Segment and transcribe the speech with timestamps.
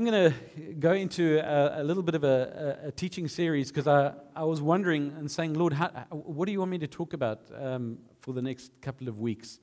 [0.00, 3.70] I'm going to go into a, a, little bit of a, a, a teaching series
[3.70, 6.86] because I, I was wondering and saying, Lord, how, what do you want me to
[6.86, 9.58] talk about um, for the next couple of weeks?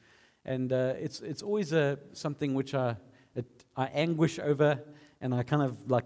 [0.45, 2.97] And uh, it's, it's always a, something which I,
[3.33, 4.79] it, I anguish over
[5.21, 6.05] and I kind of like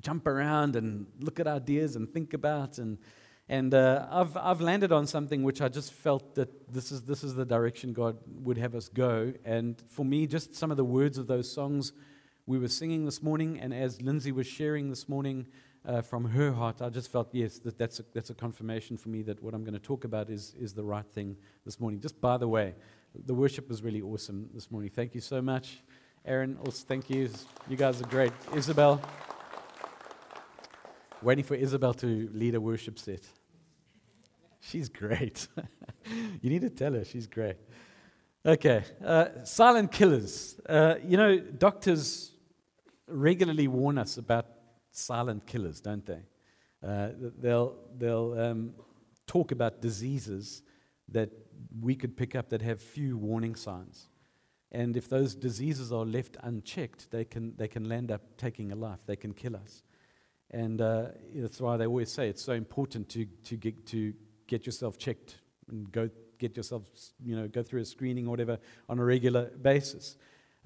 [0.00, 2.78] jump around and look at ideas and think about.
[2.78, 2.98] And,
[3.48, 7.24] and uh, I've, I've landed on something which I just felt that this is, this
[7.24, 9.32] is the direction God would have us go.
[9.44, 11.94] And for me, just some of the words of those songs
[12.50, 15.46] we were singing this morning, and as Lindsay was sharing this morning
[15.86, 19.08] uh, from her heart, I just felt, yes, that that's, a, that's a confirmation for
[19.08, 22.00] me that what I'm going to talk about is, is the right thing this morning.
[22.00, 22.74] Just by the way,
[23.14, 24.90] the worship was really awesome this morning.
[24.92, 25.84] Thank you so much.
[26.24, 27.30] Aaron, also thank you.
[27.68, 28.32] You guys are great.
[28.52, 29.00] Isabel.
[31.22, 33.28] Waiting for Isabel to lead a worship set.
[34.58, 35.46] She's great.
[36.42, 37.58] you need to tell her she's great.
[38.44, 40.58] Okay, uh, silent killers.
[40.68, 42.29] Uh, you know, doctors
[43.10, 44.46] regularly warn us about
[44.92, 46.22] silent killers, don't they?
[46.82, 48.72] Uh, they'll they'll um,
[49.26, 50.62] talk about diseases
[51.08, 51.30] that
[51.80, 54.08] we could pick up that have few warning signs.
[54.72, 58.76] And if those diseases are left unchecked, they can, they can land up taking a
[58.76, 59.00] life.
[59.06, 59.82] They can kill us.
[60.50, 64.12] And uh, that's why they always say it's so important to, to, get, to
[64.46, 65.38] get yourself checked
[65.68, 66.08] and go
[66.38, 66.82] get yourself,
[67.22, 68.58] you know, go through a screening or whatever
[68.88, 70.16] on a regular basis.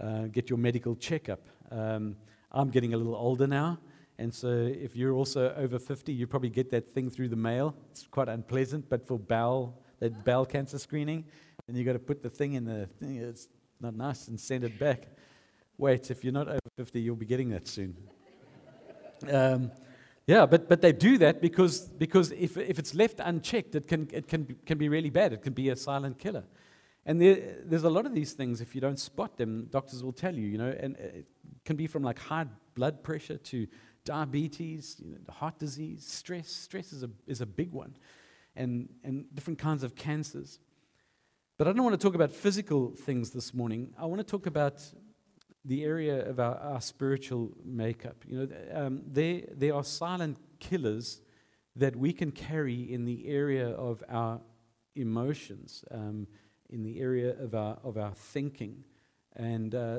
[0.00, 1.48] Uh, get your medical checkup.
[1.70, 2.16] Um,
[2.54, 3.80] I'm getting a little older now,
[4.16, 7.74] and so if you're also over 50, you probably get that thing through the mail.
[7.90, 11.24] It's quite unpleasant, but for bowel, that bowel cancer screening,
[11.66, 13.16] and you've got to put the thing in the thing.
[13.16, 13.48] It's
[13.80, 15.08] not nice and send it back.
[15.78, 17.96] Wait, if you're not over 50, you'll be getting that soon.
[19.28, 19.72] Um,
[20.26, 24.08] yeah, but, but they do that because, because if, if it's left unchecked, it, can,
[24.12, 25.32] it can, can be really bad.
[25.32, 26.44] It can be a silent killer.
[27.04, 30.12] And there, there's a lot of these things, if you don't spot them, doctors will
[30.12, 31.26] tell you, you know, and it
[31.64, 33.66] can be from like high blood pressure to
[34.04, 36.48] diabetes, you know, heart disease, stress.
[36.48, 37.96] Stress is a, is a big one,
[38.54, 40.58] and, and different kinds of cancers.
[41.56, 43.94] But I don't want to talk about physical things this morning.
[43.98, 44.82] I want to talk about
[45.64, 48.16] the area of our, our spiritual makeup.
[48.26, 51.20] You know, um, there, there are silent killers
[51.76, 54.40] that we can carry in the area of our
[54.94, 56.26] emotions, um,
[56.68, 58.84] in the area of our, of our thinking.
[59.36, 59.98] And uh,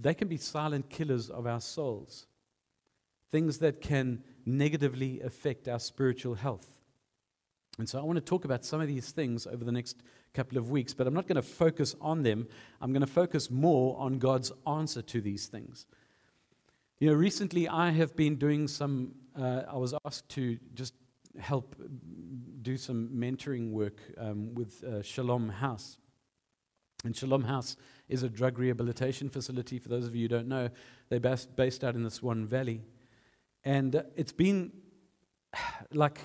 [0.00, 2.26] they can be silent killers of our souls,
[3.30, 6.78] things that can negatively affect our spiritual health.
[7.78, 10.02] And so I want to talk about some of these things over the next
[10.34, 12.48] couple of weeks, but I'm not going to focus on them.
[12.80, 15.86] I'm going to focus more on God's answer to these things.
[16.98, 20.94] You know, recently I have been doing some, uh, I was asked to just
[21.38, 21.76] help
[22.62, 25.98] do some mentoring work um, with uh, Shalom House.
[27.04, 27.76] And Shalom House
[28.08, 29.78] is a drug rehabilitation facility.
[29.78, 30.68] For those of you who don't know,
[31.08, 32.82] they're based, based out in the Swan Valley.
[33.62, 34.72] And uh, it's been
[35.92, 36.18] like,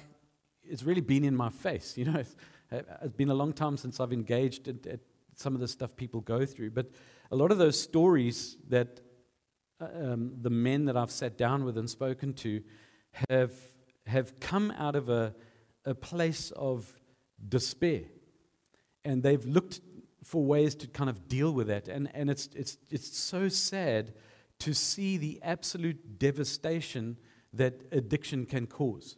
[0.64, 1.96] it's really been in my face.
[1.98, 2.24] You know,
[2.72, 5.00] uh, it's been a long time since I've engaged at, at
[5.36, 6.72] some of the stuff people go through.
[6.72, 6.90] But
[7.30, 9.00] a lot of those stories that
[9.80, 12.64] uh, um, the men that I've sat down with and spoken to
[13.30, 13.52] have,
[14.08, 15.36] have come out of a,
[15.86, 16.92] a place of
[17.48, 18.06] despair.
[19.06, 19.80] And they've looked
[20.24, 21.88] for ways to kind of deal with that.
[21.88, 24.14] And, and it's, it's, it's so sad
[24.60, 27.18] to see the absolute devastation
[27.54, 29.18] that addiction can cause.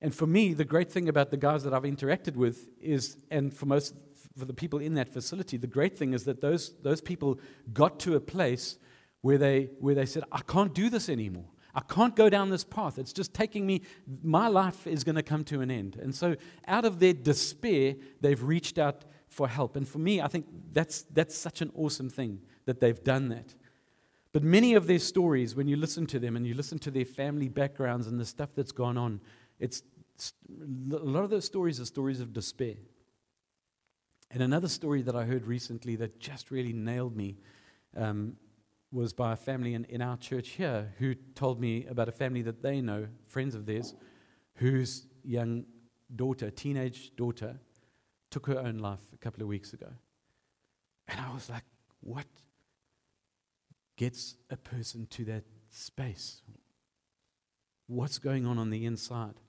[0.00, 3.52] And for me, the great thing about the guys that I've interacted with is, and
[3.52, 3.94] for most
[4.38, 7.40] for the people in that facility, the great thing is that those, those people
[7.72, 8.76] got to a place
[9.22, 11.46] where they, where they said, I can't do this anymore.
[11.74, 12.98] I can't go down this path.
[12.98, 13.82] It's just taking me,
[14.22, 15.96] my life is going to come to an end.
[16.00, 19.76] And so, out of their despair, they've reached out for help.
[19.76, 23.54] And for me, I think that's, that's such an awesome thing that they've done that.
[24.32, 27.04] But many of their stories, when you listen to them and you listen to their
[27.04, 29.20] family backgrounds and the stuff that's gone on,
[29.58, 29.82] it's
[30.50, 32.76] a lot of those stories are stories of despair.
[34.30, 37.38] And another story that I heard recently that just really nailed me
[37.96, 38.36] um,
[38.92, 42.42] was by a family in, in our church here who told me about a family
[42.42, 43.94] that they know, friends of theirs,
[44.56, 45.64] whose young
[46.14, 47.58] daughter, teenage daughter,
[48.36, 49.88] took her own life a couple of weeks ago.
[51.08, 51.62] And I was like,
[52.00, 52.26] what
[53.96, 56.42] gets a person to that space?
[57.86, 59.40] What's going on on the inside?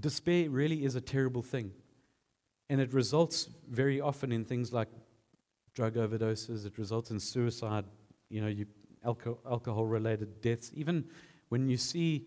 [0.00, 1.72] Despair really is a terrible thing.
[2.70, 4.88] And it results very often in things like
[5.74, 7.84] drug overdoses, it results in suicide,
[8.30, 8.64] you know, you,
[9.04, 10.70] alcohol related deaths.
[10.74, 11.04] Even
[11.50, 12.26] when you see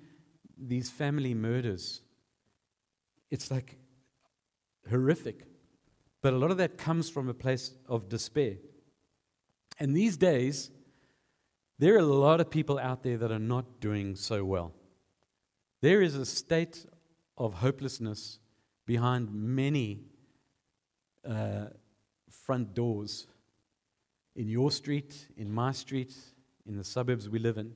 [0.59, 2.01] these family murders,
[3.31, 3.77] it's like
[4.89, 5.45] horrific.
[6.22, 8.57] But a lot of that comes from a place of despair.
[9.80, 10.69] And these days,
[11.80, 14.74] there are a lot of people out there that are not doing so well.
[15.81, 16.86] There is a state
[17.38, 18.38] of hopelessness
[18.86, 20.01] behind many
[21.27, 21.66] uh,
[22.30, 23.25] front doors
[24.36, 26.16] in your street, in my street,
[26.68, 27.74] in the suburbs we live in.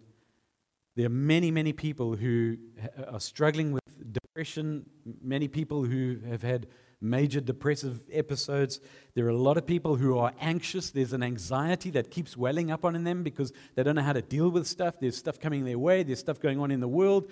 [0.96, 2.58] There are many, many people who
[3.08, 4.86] are struggling with depression,
[5.22, 6.68] many people who have had
[7.02, 8.80] major depressive episodes.
[9.14, 10.90] There are a lot of people who are anxious.
[10.90, 14.14] There's an anxiety that keeps welling up on in them because they don't know how
[14.14, 15.00] to deal with stuff.
[15.00, 17.30] There's stuff coming their way, there's stuff going on in the world.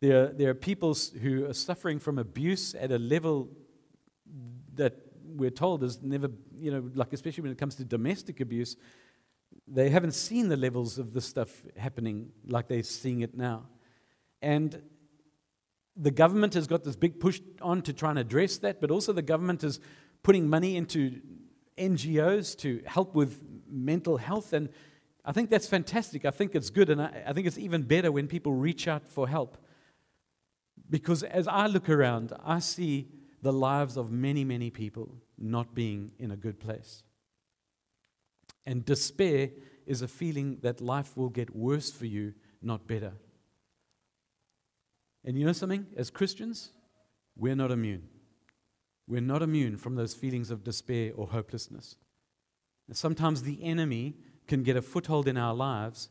[0.00, 3.48] There are, there are people who are suffering from abuse at a level
[4.74, 4.94] that
[5.24, 6.28] we're told is never,
[6.58, 8.76] you know, like especially when it comes to domestic abuse,
[9.66, 13.64] they haven't seen the levels of this stuff happening like they're seeing it now.
[14.42, 14.82] And
[15.96, 19.12] the government has got this big push on to try and address that, but also
[19.12, 19.80] the government is
[20.22, 21.20] putting money into
[21.78, 24.52] NGOs to help with mental health.
[24.52, 24.68] And
[25.24, 26.24] I think that's fantastic.
[26.24, 26.90] I think it's good.
[26.90, 29.56] And I, I think it's even better when people reach out for help.
[30.90, 33.08] Because as I look around, I see
[33.42, 37.02] the lives of many, many people not being in a good place.
[38.66, 39.50] And despair
[39.86, 43.12] is a feeling that life will get worse for you, not better.
[45.24, 45.86] And you know something?
[45.96, 46.70] As Christians,
[47.36, 48.08] we're not immune.
[49.06, 51.96] We're not immune from those feelings of despair or hopelessness.
[52.88, 54.14] And sometimes the enemy
[54.46, 56.08] can get a foothold in our lives,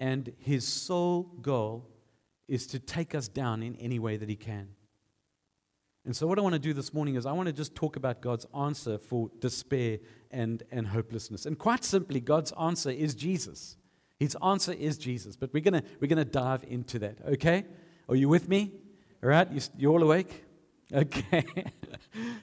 [0.00, 1.88] and his sole goal
[2.48, 4.68] is to take us down in any way that he can.
[6.04, 7.96] And so, what I want to do this morning is I want to just talk
[7.96, 9.98] about God's answer for despair
[10.30, 11.46] and, and hopelessness.
[11.46, 13.76] And quite simply, God's answer is Jesus.
[14.18, 15.36] His answer is Jesus.
[15.36, 17.64] But we're going to, we're going to dive into that, okay?
[18.08, 18.72] Are you with me?
[19.22, 19.50] All right?
[19.50, 20.42] You, you all awake?
[20.94, 21.44] Okay.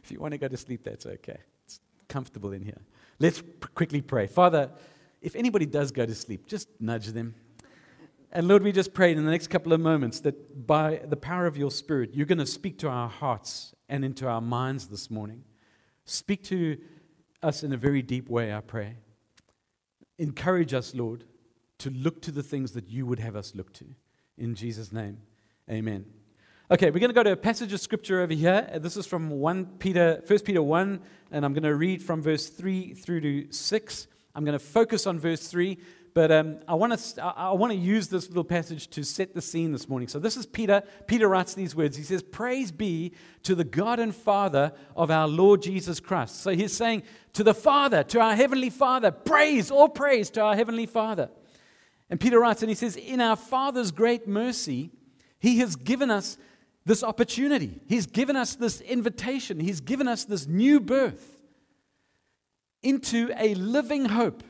[0.04, 1.38] if you want to go to sleep, that's okay.
[1.64, 1.80] It's
[2.10, 2.82] comfortable in here.
[3.18, 4.28] Let's pr- quickly pray.
[4.28, 4.70] Father,
[5.22, 7.36] if anybody does go to sleep, just nudge them.
[8.34, 11.46] And Lord, we just pray in the next couple of moments that by the power
[11.46, 15.10] of your Spirit, you're going to speak to our hearts and into our minds this
[15.10, 15.46] morning.
[16.04, 16.78] Speak to
[17.42, 18.98] us in a very deep way, I pray.
[20.18, 21.24] Encourage us, Lord,
[21.78, 23.86] to look to the things that you would have us look to.
[24.38, 25.20] In Jesus' name.
[25.70, 26.06] Amen.
[26.70, 28.70] Okay, we're going to go to a passage of scripture over here.
[28.74, 31.00] Uh, this is from 1 Peter, 1 Peter 1,
[31.32, 34.08] and I'm going to read from verse 3 through to 6.
[34.36, 35.78] I'm going to focus on verse 3,
[36.14, 39.42] but um, I, want to, I want to use this little passage to set the
[39.42, 40.10] scene this morning.
[40.10, 40.84] So this is Peter.
[41.08, 41.96] Peter writes these words.
[41.96, 43.14] He says, Praise be
[43.44, 46.42] to the God and Father of our Lord Jesus Christ.
[46.42, 50.58] So he's saying to the Father, to our Heavenly Father, praise, all praise to our
[50.58, 51.30] Heavenly Father.
[52.10, 54.92] And Peter writes, and he says, In our Father's great mercy,
[55.44, 56.38] he has given us
[56.86, 57.82] this opportunity.
[57.86, 59.60] He's given us this invitation.
[59.60, 61.42] He's given us this new birth
[62.82, 64.42] into a living hope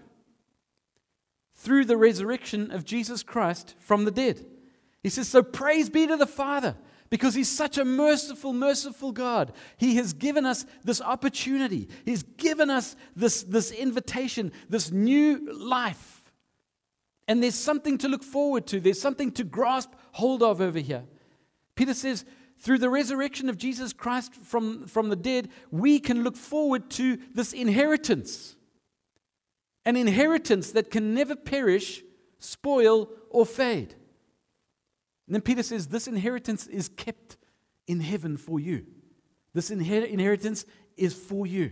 [1.55, 4.45] through the resurrection of Jesus Christ from the dead.
[5.01, 6.75] He says, So praise be to the Father
[7.09, 9.51] because He's such a merciful, merciful God.
[9.77, 16.19] He has given us this opportunity, He's given us this, this invitation, this new life.
[17.27, 21.04] And there's something to look forward to, there's something to grasp hold of over here.
[21.75, 22.25] Peter says,
[22.57, 27.17] through the resurrection of Jesus Christ from, from the dead, we can look forward to
[27.34, 28.55] this inheritance.
[29.86, 32.03] An inheritance that can never perish,
[32.39, 33.96] spoil, or fade.
[35.27, 37.38] And then Peter says, This inheritance is kept
[37.86, 38.86] in heaven for you.
[39.53, 40.65] This inher- inheritance
[40.96, 41.72] is for you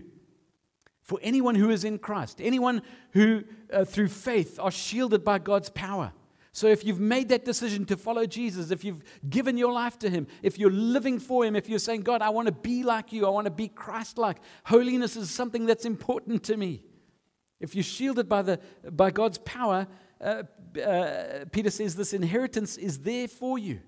[1.11, 2.81] for anyone who is in Christ, anyone
[3.11, 3.43] who,
[3.73, 6.13] uh, through faith, are shielded by God's power.
[6.53, 10.09] So, if you've made that decision to follow Jesus, if you've given your life to
[10.09, 13.13] Him, if you're living for Him, if you're saying, God, I want to be like
[13.13, 16.83] you, I want to be Christ like, holiness is something that's important to me.
[17.61, 18.59] If you're shielded by, the,
[18.91, 19.87] by God's power,
[20.19, 20.43] uh,
[20.83, 23.79] uh, Peter says this inheritance is there for you.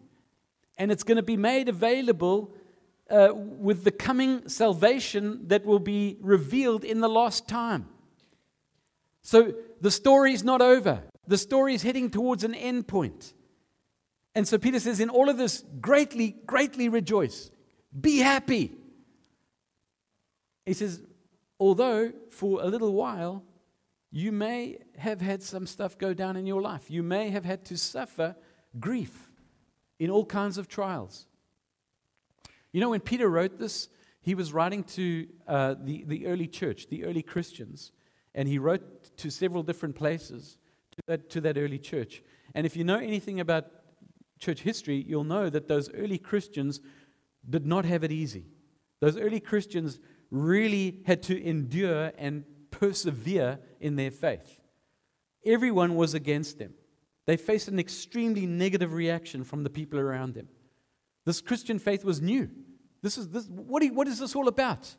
[0.77, 2.53] And it's going to be made available
[3.09, 7.87] uh, with the coming salvation that will be revealed in the last time.
[9.21, 11.03] So the story's not over.
[11.27, 13.33] The story is heading towards an end point.
[14.35, 17.51] And so Peter says, in all of this, greatly, greatly rejoice.
[17.99, 18.71] Be happy.
[20.65, 21.01] He says,
[21.59, 23.43] although for a little while
[24.11, 27.65] you may have had some stuff go down in your life, you may have had
[27.65, 28.35] to suffer
[28.79, 29.29] grief
[29.99, 31.27] in all kinds of trials.
[32.71, 33.87] You know, when Peter wrote this,
[34.21, 37.91] he was writing to uh, the, the early church, the early Christians,
[38.33, 40.57] and he wrote to several different places
[40.93, 42.23] to that, to that early church.
[42.55, 43.65] And if you know anything about
[44.39, 46.79] church history, you'll know that those early Christians
[47.49, 48.45] did not have it easy.
[48.99, 49.99] Those early Christians
[50.31, 54.59] really had to endure and persevere in their faith.
[55.45, 56.73] Everyone was against them.
[57.25, 60.47] They faced an extremely negative reaction from the people around them.
[61.25, 62.49] This Christian faith was new.
[63.01, 64.95] This is this, what, you, what is this all about?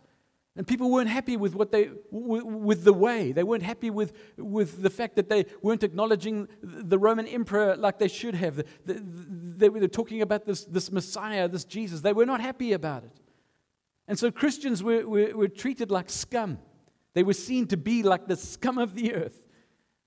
[0.57, 3.33] And people weren't happy with what they with the way.
[3.33, 7.99] They weren't happy with, with the fact that they weren't acknowledging the Roman emperor like
[7.99, 8.65] they should have.
[8.85, 12.03] They were talking about this, this Messiah, this Jesus.
[12.03, 13.21] They were not happy about it.
[14.07, 16.59] And so Christians were, were, were treated like scum.
[17.15, 19.45] They were seen to be like the scum of the earth.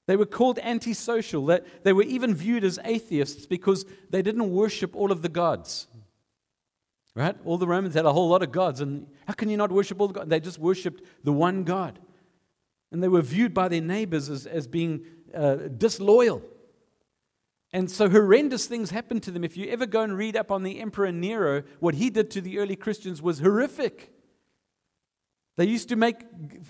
[0.05, 1.45] They were called antisocial.
[1.45, 5.87] They, they were even viewed as atheists because they didn't worship all of the gods.
[7.17, 7.35] Right?
[7.45, 9.99] All the Romans had a whole lot of gods, and how can you not worship
[9.99, 10.29] all the gods?
[10.29, 11.97] They just worshipped the one God.
[12.91, 16.43] And they were viewed by their neighbors as, as being uh, disloyal.
[17.73, 19.43] And so horrendous things happened to them.
[19.43, 22.41] If you ever go and read up on the Emperor Nero, what he did to
[22.41, 24.13] the early Christians was horrific.
[25.55, 26.23] They used to make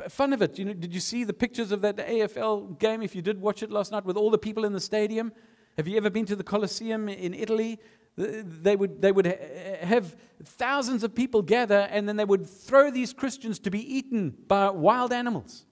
[0.08, 0.58] fun of it.
[0.58, 3.02] You know, did you see the pictures of that AFL game?
[3.02, 5.34] If you did watch it last night with all the people in the stadium,
[5.76, 7.80] have you ever been to the Colosseum in Italy?
[8.18, 9.28] They would, they would
[9.82, 14.36] have thousands of people gather, and then they would throw these Christians to be eaten
[14.48, 15.66] by wild animals.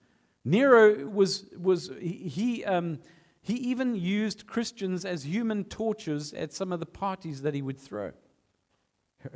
[0.44, 3.00] Nero was, was he, um,
[3.42, 7.80] he even used Christians as human torches at some of the parties that he would
[7.80, 8.12] throw.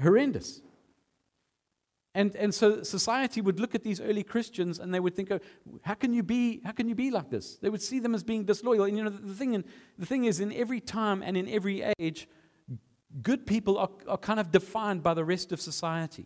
[0.02, 0.62] Horrendous.
[2.16, 5.40] And, and so society would look at these early Christians and they would think, oh,
[5.84, 7.58] how, can you be, how can you be like this?
[7.58, 8.84] They would see them as being disloyal.
[8.84, 9.64] And you know, the thing, in,
[9.98, 12.28] the thing is, in every time and in every age,
[13.22, 16.26] good people are, are kind of defined by the rest of society.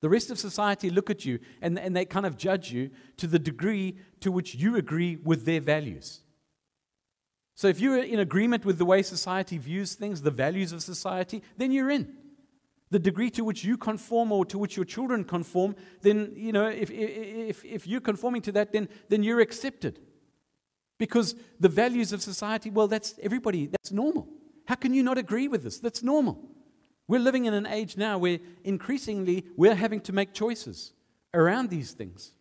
[0.00, 3.26] The rest of society look at you and, and they kind of judge you to
[3.26, 6.20] the degree to which you agree with their values.
[7.54, 11.42] So if you're in agreement with the way society views things, the values of society,
[11.56, 12.16] then you're in.
[12.90, 16.66] The degree to which you conform or to which your children conform, then, you know,
[16.66, 20.00] if, if, if you're conforming to that, then, then you're accepted.
[20.98, 24.28] Because the values of society, well, that's everybody, that's normal.
[24.66, 25.78] How can you not agree with this?
[25.78, 26.38] That's normal.
[27.08, 30.92] We're living in an age now where increasingly we're having to make choices
[31.34, 32.32] around these things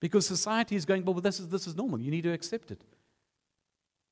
[0.00, 2.00] because society is going, well, this is, this is normal.
[2.00, 2.82] You need to accept it.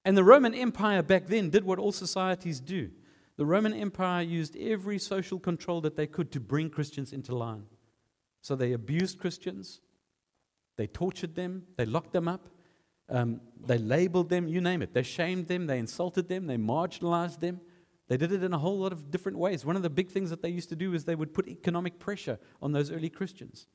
[0.04, 2.90] And the Roman Empire back then did what all societies do.
[3.36, 7.64] The Roman Empire used every social control that they could to bring Christians into line.
[8.40, 9.80] So they abused Christians,
[10.76, 12.48] they tortured them, they locked them up,
[13.08, 14.92] um, they labeled them, you name it.
[14.92, 17.60] They shamed them, they insulted them, they marginalized them.
[18.08, 19.66] They did it in a whole lot of different ways.
[19.66, 21.98] One of the big things that they used to do is they would put economic
[21.98, 23.66] pressure on those early Christians.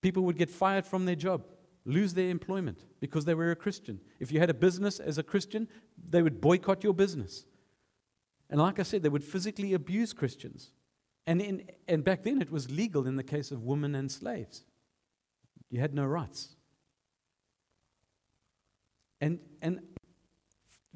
[0.00, 1.44] People would get fired from their job,
[1.84, 4.00] lose their employment because they were a Christian.
[4.20, 5.68] If you had a business as a Christian,
[6.08, 7.44] they would boycott your business.
[8.48, 10.70] And like I said, they would physically abuse Christians.
[11.26, 14.64] And, in, and back then, it was legal in the case of women and slaves.
[15.68, 16.56] You had no rights.
[19.20, 19.80] And, and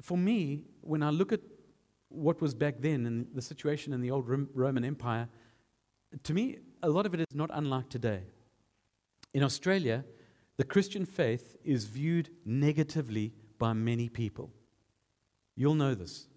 [0.01, 1.41] for me, when I look at
[2.09, 5.27] what was back then and the situation in the old Roman Empire,
[6.23, 8.23] to me, a lot of it is not unlike today.
[9.33, 10.05] In Australia,
[10.57, 14.51] the Christian faith is viewed negatively by many people.
[15.55, 16.27] You'll know this.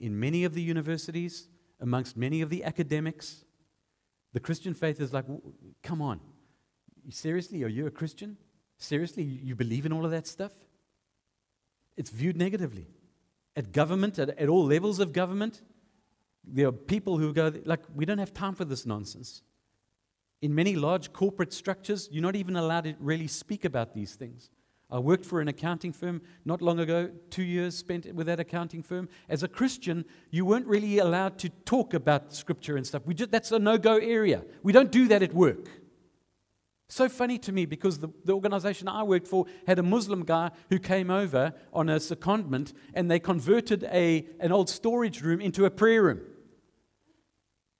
[0.00, 1.48] In many of the universities,
[1.80, 3.44] amongst many of the academics,
[4.34, 5.24] the Christian faith is like,
[5.82, 6.20] come on,
[7.08, 8.36] seriously, are you a Christian?
[8.78, 10.52] Seriously, you believe in all of that stuff?
[11.96, 12.86] It's viewed negatively.
[13.54, 15.62] At government, at, at all levels of government,
[16.44, 19.42] there are people who go, like, we don't have time for this nonsense.
[20.42, 24.50] In many large corporate structures, you're not even allowed to really speak about these things.
[24.88, 28.82] I worked for an accounting firm not long ago, two years spent with that accounting
[28.82, 29.08] firm.
[29.28, 33.02] As a Christian, you weren't really allowed to talk about scripture and stuff.
[33.04, 34.44] We just, that's a no go area.
[34.62, 35.68] We don't do that at work.
[36.88, 40.52] So funny to me because the, the organization I worked for had a Muslim guy
[40.70, 45.64] who came over on a secondment and they converted a, an old storage room into
[45.64, 46.20] a prayer room.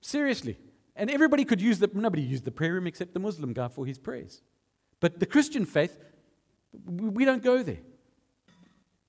[0.00, 0.58] Seriously.
[0.96, 3.86] And everybody could use the, nobody used the prayer room except the Muslim guy for
[3.86, 4.42] his prayers.
[4.98, 5.98] But the Christian faith,
[6.84, 7.80] we don't go there.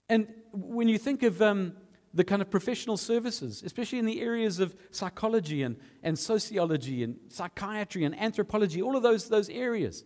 [0.10, 1.74] And when you think of um,
[2.14, 7.18] the kind of professional services, especially in the areas of psychology and, and sociology and
[7.30, 10.04] psychiatry and anthropology, all of those, those areas.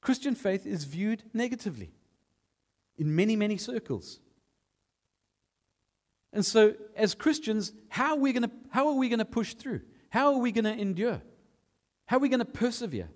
[0.00, 1.92] Christian faith is viewed negatively
[2.98, 4.20] in many, many circles.
[6.32, 9.54] And so, as Christians, how are we going to, how are we going to push
[9.54, 9.80] through?
[10.10, 11.22] How are we going to endure?
[12.06, 13.08] How are we going to persevere?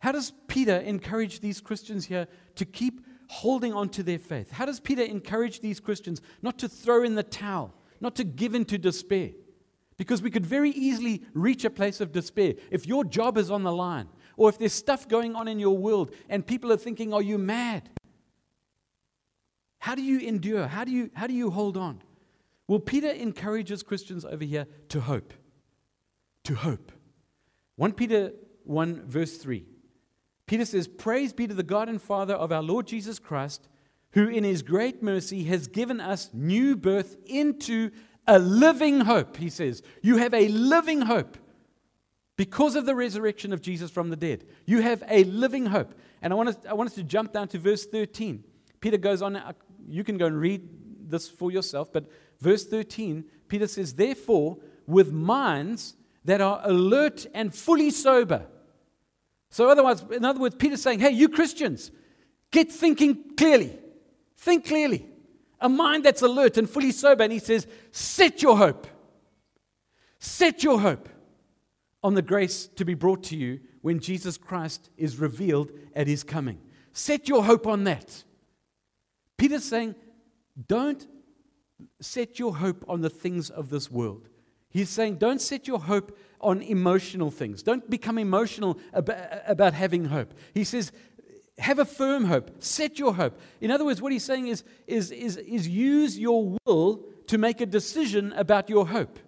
[0.00, 2.26] How does Peter encourage these Christians here
[2.56, 4.50] to keep holding on to their faith.
[4.52, 8.54] How does Peter encourage these Christians not to throw in the towel, not to give
[8.54, 9.30] in to despair?
[9.96, 12.54] Because we could very easily reach a place of despair.
[12.70, 15.76] If your job is on the line, or if there's stuff going on in your
[15.76, 17.88] world and people are thinking, Are you mad?
[19.78, 20.66] How do you endure?
[20.66, 22.02] How do you, how do you hold on?
[22.68, 25.32] Well, Peter encourages Christians over here to hope.
[26.44, 26.92] To hope.
[27.76, 28.32] 1 Peter
[28.64, 29.64] 1, verse 3.
[30.46, 33.68] Peter says, Praise be to the God and Father of our Lord Jesus Christ,
[34.12, 37.90] who in his great mercy has given us new birth into
[38.26, 39.36] a living hope.
[39.36, 41.36] He says, You have a living hope
[42.36, 44.44] because of the resurrection of Jesus from the dead.
[44.66, 45.94] You have a living hope.
[46.20, 48.44] And I want us, I want us to jump down to verse 13.
[48.80, 49.52] Peter goes on, uh,
[49.86, 50.68] you can go and read
[51.08, 52.06] this for yourself, but
[52.40, 55.94] verse 13, Peter says, Therefore, with minds
[56.24, 58.46] that are alert and fully sober.
[59.52, 61.92] So, otherwise, in other words, Peter's saying, Hey, you Christians,
[62.50, 63.78] get thinking clearly.
[64.36, 65.06] Think clearly.
[65.60, 67.22] A mind that's alert and fully sober.
[67.22, 68.88] And he says, Set your hope.
[70.18, 71.08] Set your hope
[72.02, 76.24] on the grace to be brought to you when Jesus Christ is revealed at his
[76.24, 76.58] coming.
[76.92, 78.24] Set your hope on that.
[79.36, 79.94] Peter's saying,
[80.68, 81.06] don't
[82.00, 84.28] set your hope on the things of this world.
[84.72, 87.62] He's saying, don't set your hope on emotional things.
[87.62, 90.34] Don't become emotional about, having hope.
[90.54, 90.92] He says,
[91.58, 92.62] have a firm hope.
[92.62, 93.38] Set your hope.
[93.60, 97.60] In other words, what he's saying is, is, is, is use your will to make
[97.60, 99.18] a decision about your hope.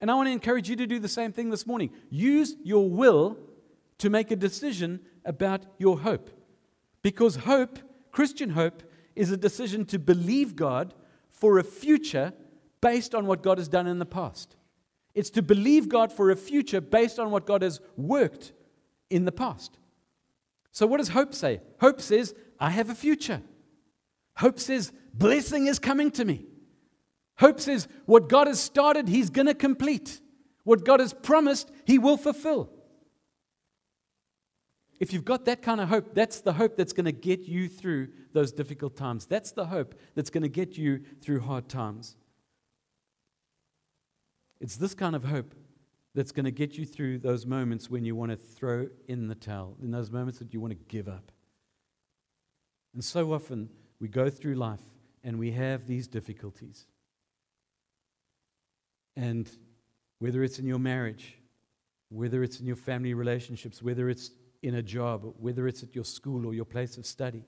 [0.00, 1.90] And I want to encourage you to do the same thing this morning.
[2.10, 3.38] Use your will
[3.98, 6.30] to make a decision about your hope.
[7.02, 7.78] Because hope,
[8.12, 8.82] Christian hope,
[9.16, 10.94] is a decision to believe God
[11.30, 12.32] for a future
[12.80, 14.56] based on what God has done in the past.
[15.14, 18.52] It's to believe God for a future based on what God has worked
[19.10, 19.78] in the past.
[20.70, 21.60] So, what does hope say?
[21.80, 23.42] Hope says, I have a future.
[24.36, 26.46] Hope says, blessing is coming to me.
[27.38, 30.20] Hope says, what God has started, He's going to complete.
[30.64, 32.70] What God has promised, He will fulfill.
[35.00, 37.68] If you've got that kind of hope, that's the hope that's going to get you
[37.68, 39.26] through those difficult times.
[39.26, 42.16] That's the hope that's going to get you through hard times.
[44.60, 45.54] It's this kind of hope
[46.14, 49.34] that's going to get you through those moments when you want to throw in the
[49.34, 51.30] towel, in those moments that you want to give up.
[52.94, 53.68] And so often
[54.00, 54.82] we go through life
[55.22, 56.86] and we have these difficulties.
[59.16, 59.48] And
[60.18, 61.36] whether it's in your marriage,
[62.08, 64.30] whether it's in your family relationships, whether it's
[64.62, 67.44] in a job, whether it's at your school or your place of study,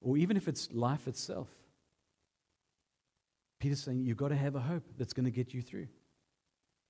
[0.00, 1.48] or even if it's life itself,
[3.58, 5.88] Peter's saying you've got to have a hope that's going to get you through.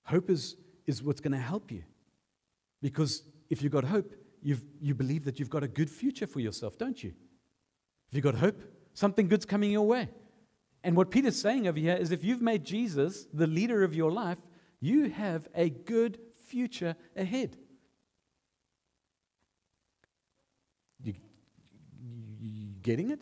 [0.04, 1.82] Hope is, is what's going to help you.
[2.82, 6.40] Because if you've got hope, you've, you believe that you've got a good future for
[6.40, 7.12] yourself, don't you?
[8.08, 8.60] If you've got hope,
[8.94, 10.08] something good's coming your way.
[10.84, 14.12] And what Peter's saying over here is if you've made Jesus the leader of your
[14.12, 14.38] life,
[14.80, 17.56] you have a good future ahead.
[21.02, 21.14] You,
[22.40, 23.20] you getting it?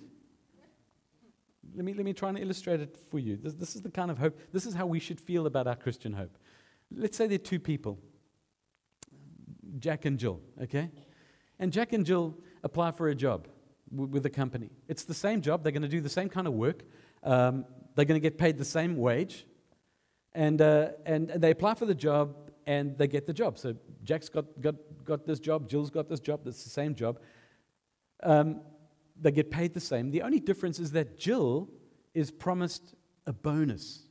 [1.74, 3.36] Let me, let me try and illustrate it for you.
[3.36, 5.74] This, this is the kind of hope, this is how we should feel about our
[5.74, 6.36] Christian hope.
[6.94, 7.98] Let's say there are two people,
[9.78, 10.90] Jack and Jill, okay?
[11.58, 13.48] And Jack and Jill apply for a job
[13.90, 14.70] with a company.
[14.88, 16.84] It's the same job, they're going to do the same kind of work,
[17.22, 17.64] um,
[17.96, 19.46] they're going to get paid the same wage,
[20.32, 23.58] and, uh, and, and they apply for the job and they get the job.
[23.58, 27.18] So Jack's got, got, got this job, Jill's got this job, it's the same job.
[28.22, 28.60] Um,
[29.20, 30.10] they get paid the same.
[30.10, 31.68] The only difference is that Jill
[32.14, 32.94] is promised
[33.26, 34.04] a bonus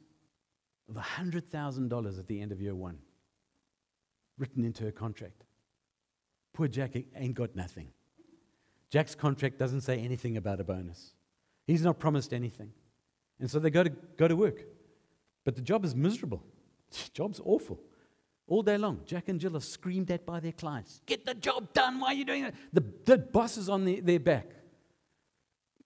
[0.90, 2.98] of $100,000 at the end of year one,
[4.38, 5.46] written into her contract.
[6.54, 7.88] Poor Jack ain't got nothing.
[8.90, 11.14] Jack's contract doesn't say anything about a bonus.
[11.66, 12.72] He's not promised anything.
[13.40, 14.66] And so they go to, go to work.
[15.46, 16.44] But the job is miserable.
[16.92, 17.80] The job's awful.
[18.48, 21.02] All day long, Jack and Jill are screamed at by their clients.
[21.06, 22.00] Get the job done.
[22.00, 22.54] Why are you doing that?
[22.74, 24.48] The, the boss is on the, their back.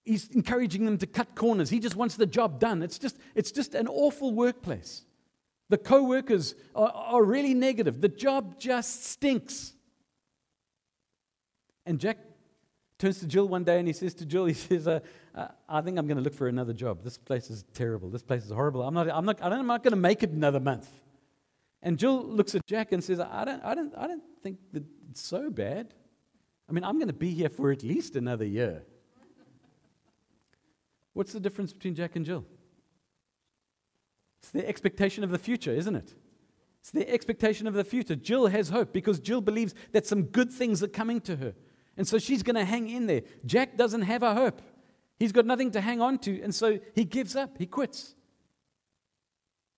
[0.08, 1.68] He's encouraging them to cut corners.
[1.68, 2.82] He just wants the job done.
[2.82, 5.02] It's just, it's just an awful workplace.
[5.68, 8.00] The co workers are, are really negative.
[8.00, 9.74] The job just stinks.
[11.84, 12.16] And Jack
[12.98, 15.00] turns to Jill one day and he says to Jill, he says, uh,
[15.34, 17.04] uh, I think I'm going to look for another job.
[17.04, 18.08] This place is terrible.
[18.08, 18.82] This place is horrible.
[18.82, 20.90] I'm not, I'm not, I'm not going to make it another month.
[21.82, 24.84] And Jill looks at Jack and says, I don't, I don't, I don't think that
[25.10, 25.92] it's so bad.
[26.66, 28.84] I mean, I'm going to be here for at least another year.
[31.18, 32.44] What's the difference between Jack and Jill?
[34.40, 36.14] It's the expectation of the future, isn't it?
[36.78, 38.14] It's the expectation of the future.
[38.14, 41.54] Jill has hope because Jill believes that some good things are coming to her.
[41.96, 43.22] And so she's going to hang in there.
[43.44, 44.62] Jack doesn't have a hope.
[45.18, 47.58] He's got nothing to hang on to, and so he gives up.
[47.58, 48.14] He quits.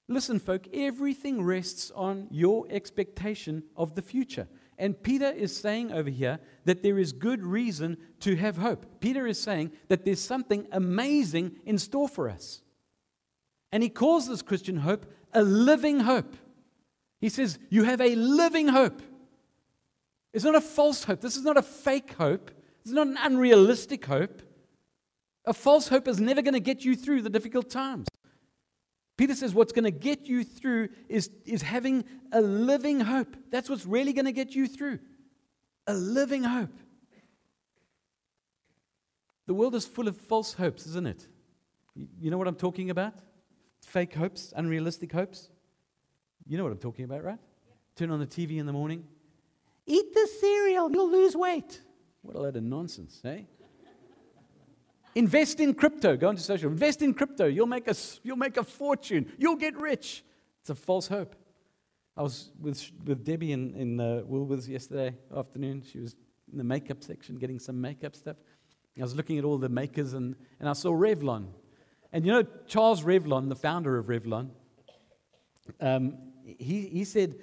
[0.09, 4.46] Listen, folk, everything rests on your expectation of the future.
[4.81, 8.87] And Peter is saying over here that there is good reason to have hope.
[8.99, 12.62] Peter is saying that there's something amazing in store for us.
[13.73, 16.35] And he calls this Christian hope a living hope.
[17.21, 19.03] He says, You have a living hope.
[20.33, 21.21] It's not a false hope.
[21.21, 22.51] This is not a fake hope.
[22.83, 24.40] It's not an unrealistic hope.
[25.45, 28.09] A false hope is never going to get you through the difficult times.
[29.20, 33.37] Peter says what's going to get you through is, is having a living hope.
[33.50, 34.98] That's what's really going to get you through.
[35.87, 36.72] A living hope.
[39.46, 41.28] The world is full of false hopes, isn't it?
[42.18, 43.12] You know what I'm talking about?
[43.85, 45.50] Fake hopes, unrealistic hopes.
[46.46, 47.38] You know what I'm talking about, right?
[47.96, 49.04] Turn on the TV in the morning.
[49.85, 51.83] Eat the cereal, you'll lose weight.
[52.22, 53.42] What a load of nonsense, eh?
[55.14, 56.16] Invest in crypto.
[56.16, 56.70] Go into social.
[56.70, 57.46] Invest in crypto.
[57.46, 59.33] You'll make a, you'll make a fortune.
[59.38, 60.25] You'll get rich.
[60.61, 61.35] It's a false hope.
[62.16, 65.83] I was with, with Debbie in, in uh, Woolworths yesterday afternoon.
[65.90, 66.14] She was
[66.51, 68.37] in the makeup section getting some makeup stuff.
[68.99, 71.46] I was looking at all the makers and, and I saw Revlon.
[72.12, 74.51] And you know, Charles Revlon, the founder of Revlon,
[75.81, 77.37] um, he, he said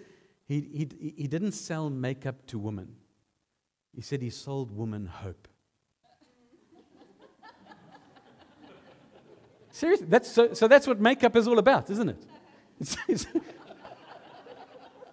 [0.45, 2.95] he, he, he didn't sell makeup to women.
[3.95, 5.46] He said he sold women hope.
[9.77, 12.23] Seriously, that's, so, so that's what makeup is all about, isn't it?
[12.79, 13.27] It's, it's,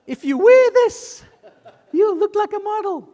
[0.06, 1.22] if you wear this,
[1.92, 3.10] you'll look like a model.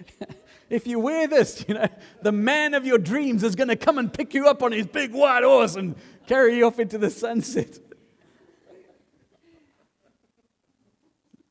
[0.70, 1.86] if you wear this, you know,
[2.22, 4.88] the man of your dreams is going to come and pick you up on his
[4.88, 5.94] big white horse and
[6.26, 7.78] carry you off into the sunset.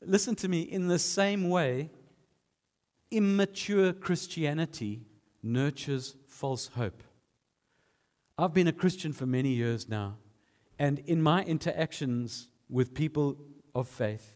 [0.05, 1.89] Listen to me, in the same way,
[3.11, 5.03] immature Christianity
[5.41, 7.01] nurtures false hope.
[8.41, 10.17] I've been a Christian for many years now,
[10.79, 13.37] and in my interactions with people
[13.75, 14.33] of faith,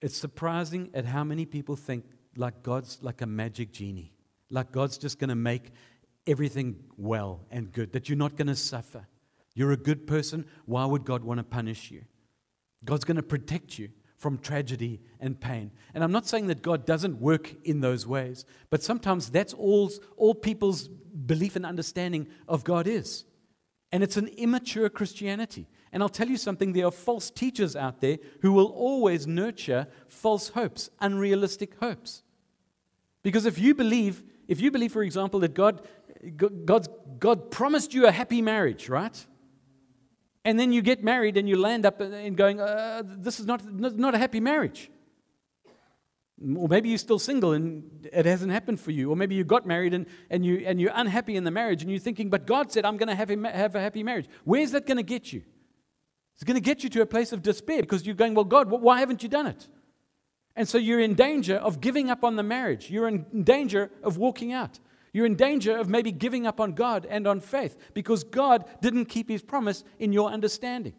[0.00, 2.06] it's surprising at how many people think
[2.38, 4.14] like God's like a magic genie,
[4.48, 5.72] like God's just going to make
[6.26, 9.06] everything well and good, that you're not going to suffer.
[9.54, 10.46] You're a good person.
[10.64, 12.04] Why would God want to punish you?
[12.82, 15.70] God's going to protect you from tragedy and pain.
[15.94, 19.90] And I'm not saying that God doesn't work in those ways, but sometimes that's all,
[20.16, 23.24] all people's belief and understanding of God is.
[23.92, 25.68] And it's an immature Christianity.
[25.92, 29.86] And I'll tell you something there are false teachers out there who will always nurture
[30.08, 32.22] false hopes, unrealistic hopes.
[33.22, 35.86] Because if you believe, if you believe, for example, that God,
[36.36, 39.26] God's, God promised you a happy marriage, right?
[40.48, 43.62] And then you get married and you land up and going, uh, this is not,
[43.70, 44.90] not a happy marriage.
[46.56, 49.10] Or maybe you're still single and it hasn't happened for you.
[49.10, 51.90] Or maybe you got married and, and, you, and you're unhappy in the marriage and
[51.90, 54.24] you're thinking, but God said, I'm going to have, have a happy marriage.
[54.44, 55.42] Where's that going to get you?
[56.36, 58.70] It's going to get you to a place of despair because you're going, well, God,
[58.70, 59.68] why haven't you done it?
[60.56, 62.90] And so you're in danger of giving up on the marriage.
[62.90, 64.80] You're in danger of walking out.
[65.12, 69.06] You're in danger of maybe giving up on God and on faith because God didn't
[69.06, 70.94] keep his promise in your understanding.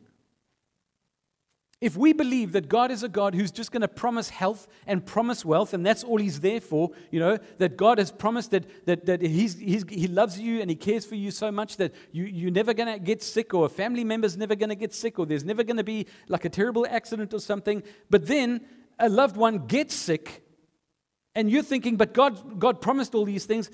[1.82, 5.06] If we believe that God is a God who's just going to promise health and
[5.06, 8.86] promise wealth, and that's all He's there for, you know, that God has promised that,
[8.86, 11.96] that, that he's, he's, He loves you and He cares for you so much that
[12.12, 14.94] you, you're never going to get sick, or a family member's never going to get
[14.94, 17.82] sick, or there's never going to be like a terrible accident or something.
[18.10, 18.60] But then
[19.00, 20.44] a loved one gets sick,
[21.34, 23.72] and you're thinking, but God, God promised all these things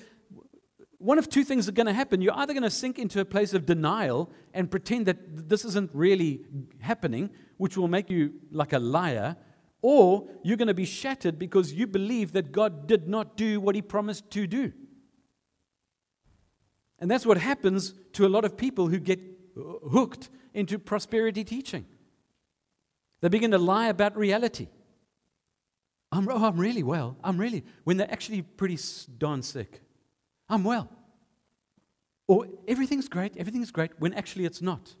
[1.06, 2.20] one of two things are going to happen.
[2.20, 5.92] You're either going to sink into a place of denial and pretend that this isn't
[5.94, 6.44] really
[6.80, 9.36] happening, which will make you like a liar,
[9.82, 13.76] or you're going to be shattered because you believe that God did not do what
[13.76, 14.72] he promised to do.
[16.98, 21.44] And that's what happens to a lot of people who get uh, hooked into prosperity
[21.44, 21.86] teaching.
[23.20, 24.66] They begin to lie about reality.
[26.10, 27.16] I'm, oh, I'm really well.
[27.22, 28.78] I'm really, when they're actually pretty
[29.18, 29.82] darn sick.
[30.48, 30.90] I'm well.
[32.28, 34.94] Or everything's great, everything's great, when actually it's not.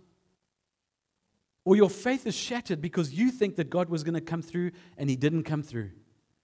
[1.64, 4.70] Or your faith is shattered because you think that God was going to come through
[4.96, 5.90] and He didn't come through.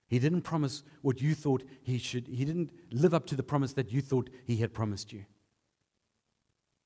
[0.09, 3.73] He didn't promise what you thought He should, He didn't live up to the promise
[3.75, 5.25] that you thought He had promised you.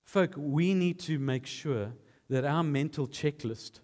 [0.05, 1.94] Folk, we need to make sure
[2.29, 3.81] that our mental checklist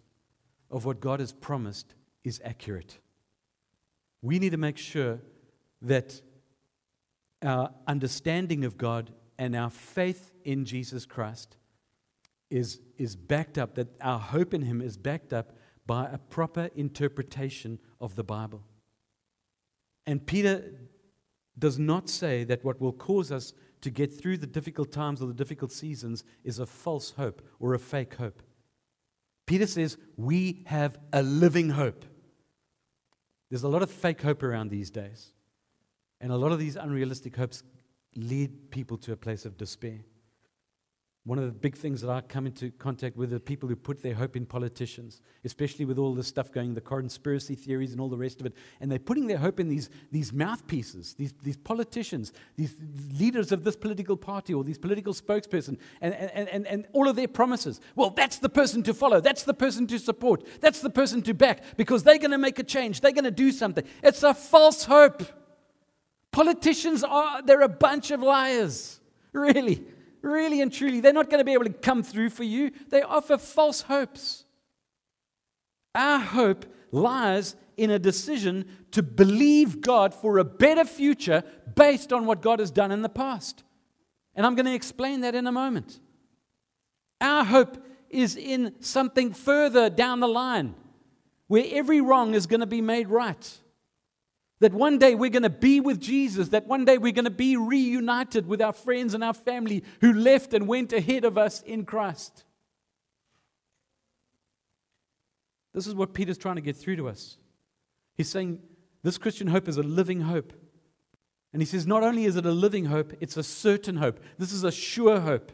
[0.71, 2.99] of what God has promised is accurate.
[4.21, 5.21] We need to make sure
[5.81, 6.21] that
[7.43, 11.57] our understanding of God and our faith in Jesus Christ
[12.51, 16.71] is, is backed up, that our hope in Him is backed up by a proper
[16.75, 18.63] interpretation of the Bible.
[20.07, 20.73] And Peter
[21.59, 25.27] does not say that what will cause us to get through the difficult times or
[25.27, 28.43] the difficult seasons is a false hope or a fake hope.
[29.47, 32.05] Peter says, We have a living hope.
[33.51, 35.33] There's a lot of fake hope around these days.
[36.23, 37.65] And a lot of these unrealistic hopes
[38.15, 40.01] lead people to a place of despair.
[41.25, 44.03] One of the big things that I come into contact with are people who put
[44.03, 48.09] their hope in politicians, especially with all this stuff going, the conspiracy theories and all
[48.09, 48.55] the rest of it.
[48.81, 52.75] And they're putting their hope in these, these mouthpieces, these, these politicians, these
[53.13, 57.15] leaders of this political party or these political spokesperson, and, and, and, and all of
[57.15, 57.81] their promises.
[57.95, 59.21] Well, that's the person to follow.
[59.21, 60.45] That's the person to support.
[60.61, 63.01] That's the person to back because they're going to make a change.
[63.01, 63.85] They're going to do something.
[64.03, 65.23] It's a false hope.
[66.33, 69.01] Politicians are, they're a bunch of liars.
[69.33, 69.87] Really
[70.23, 72.71] really and truly, they're not going to be able to come through for you.
[72.88, 74.45] They offer false hopes.
[75.95, 81.42] Our hope lies in a decision to believe God for a better future
[81.75, 83.64] based on what God has done in the past.
[84.35, 85.99] And I'm going to explain that in a moment.
[87.21, 90.75] Our hope is in something further down the line
[91.49, 93.59] where every wrong is going to be made right.
[94.62, 97.31] That one day we're going to be with Jesus, that one day we're going to
[97.31, 101.62] be reunited with our friends and our family who left and went ahead of us
[101.62, 102.44] in Christ.
[105.75, 107.38] This is what Peter's trying to get through to us.
[108.16, 108.61] He's saying
[109.03, 110.53] this Christian hope is a living hope.
[111.53, 114.20] And he says, not only is it a living hope, it's a certain hope.
[114.38, 115.51] This is a sure hope.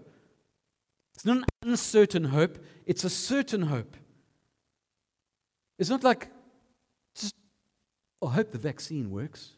[1.14, 3.96] It's not an uncertain hope, it's a certain hope.
[5.78, 6.28] It's not like
[8.22, 9.52] I hope the vaccine works.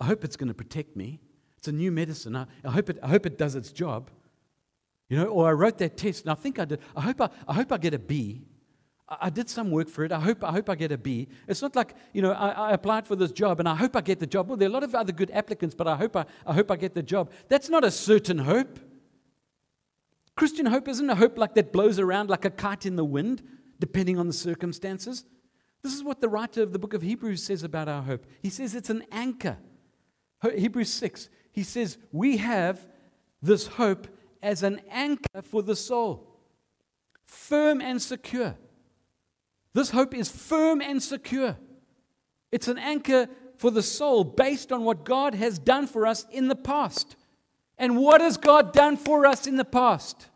[0.00, 1.20] I hope it's going to protect me.
[1.58, 2.36] It's a new medicine.
[2.36, 4.10] I, I, hope, it, I hope it does its job.
[5.08, 6.80] You know, or I wrote that test and I think I did.
[6.96, 8.42] I hope I, I, hope I get a B.
[9.08, 10.12] I, I did some work for it.
[10.12, 11.28] I hope, I hope I get a B.
[11.48, 14.00] It's not like, you know, I, I applied for this job and I hope I
[14.00, 14.48] get the job.
[14.48, 16.70] Well, there are a lot of other good applicants, but I hope I, I hope
[16.70, 17.30] I get the job.
[17.48, 18.78] That's not a certain hope.
[20.36, 23.42] Christian hope isn't a hope like that blows around like a kite in the wind,
[23.78, 25.24] depending on the circumstances.
[25.84, 28.24] This is what the writer of the book of Hebrews says about our hope.
[28.42, 29.58] He says it's an anchor.
[30.42, 32.86] Hebrews 6, he says, We have
[33.42, 34.08] this hope
[34.42, 36.38] as an anchor for the soul,
[37.26, 38.56] firm and secure.
[39.74, 41.58] This hope is firm and secure.
[42.50, 46.48] It's an anchor for the soul based on what God has done for us in
[46.48, 47.14] the past.
[47.76, 50.28] And what has God done for us in the past?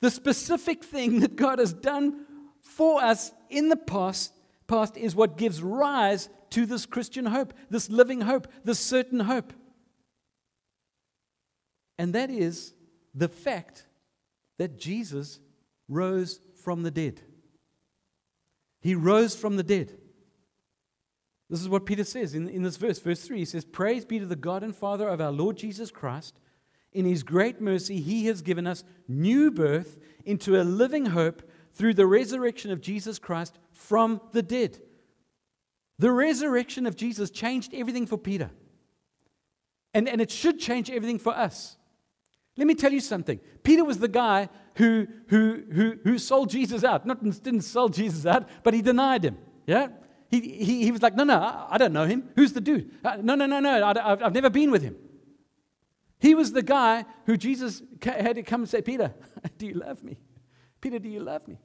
[0.00, 2.25] The specific thing that God has done
[2.76, 4.34] for us in the past,
[4.66, 9.54] past is what gives rise to this Christian hope, this living hope, this certain hope.
[11.98, 12.74] And that is
[13.14, 13.86] the fact
[14.58, 15.40] that Jesus
[15.88, 17.22] rose from the dead.
[18.82, 19.96] He rose from the dead.
[21.48, 23.38] This is what Peter says in, in this verse, verse 3.
[23.38, 26.38] He says, Praise be to the God and Father of our Lord Jesus Christ.
[26.92, 31.42] In his great mercy, he has given us new birth into a living hope
[31.76, 34.78] through the resurrection of Jesus Christ from the dead.
[35.98, 38.50] The resurrection of Jesus changed everything for Peter.
[39.94, 41.76] And, and it should change everything for us.
[42.56, 43.38] Let me tell you something.
[43.62, 47.06] Peter was the guy who, who, who, who sold Jesus out.
[47.06, 49.36] Not didn't sell Jesus out, but he denied him.
[49.66, 49.88] Yeah?
[50.28, 52.28] He, he, he was like, no, no, I, I don't know him.
[52.36, 52.90] Who's the dude?
[53.04, 54.96] Uh, no, no, no, no, I, I've, I've never been with him.
[56.18, 59.14] He was the guy who Jesus had to come and say, Peter,
[59.58, 60.18] do you love me?
[60.80, 61.58] Peter, do you love me?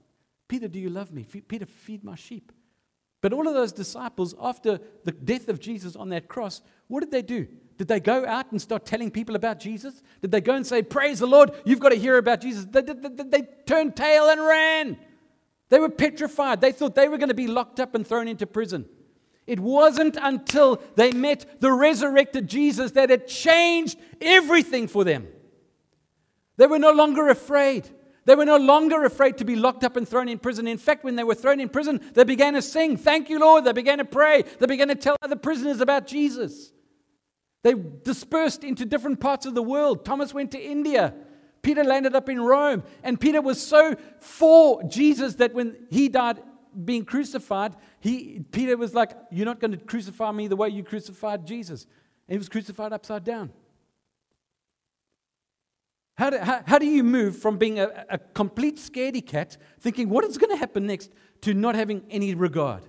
[0.51, 1.23] Peter, do you love me?
[1.23, 2.51] Peter, feed my sheep.
[3.21, 7.09] But all of those disciples, after the death of Jesus on that cross, what did
[7.09, 7.47] they do?
[7.77, 10.03] Did they go out and start telling people about Jesus?
[10.21, 12.65] Did they go and say, Praise the Lord, you've got to hear about Jesus?
[12.65, 14.97] They, they, they, they turned tail and ran.
[15.69, 16.59] They were petrified.
[16.59, 18.89] They thought they were going to be locked up and thrown into prison.
[19.47, 25.29] It wasn't until they met the resurrected Jesus that it changed everything for them.
[26.57, 27.89] They were no longer afraid.
[28.25, 30.67] They were no longer afraid to be locked up and thrown in prison.
[30.67, 33.63] In fact, when they were thrown in prison, they began to sing, Thank you, Lord.
[33.63, 34.43] They began to pray.
[34.59, 36.71] They began to tell other prisoners about Jesus.
[37.63, 40.05] They dispersed into different parts of the world.
[40.05, 41.13] Thomas went to India.
[41.61, 42.83] Peter landed up in Rome.
[43.03, 46.41] And Peter was so for Jesus that when he died
[46.85, 50.83] being crucified, he, Peter was like, You're not going to crucify me the way you
[50.83, 51.85] crucified Jesus.
[52.27, 53.51] And he was crucified upside down.
[56.21, 60.23] How do, how, do you move from being a, a complete scaredy cat, thinking what
[60.23, 62.83] is going to happen next, to not having any regard?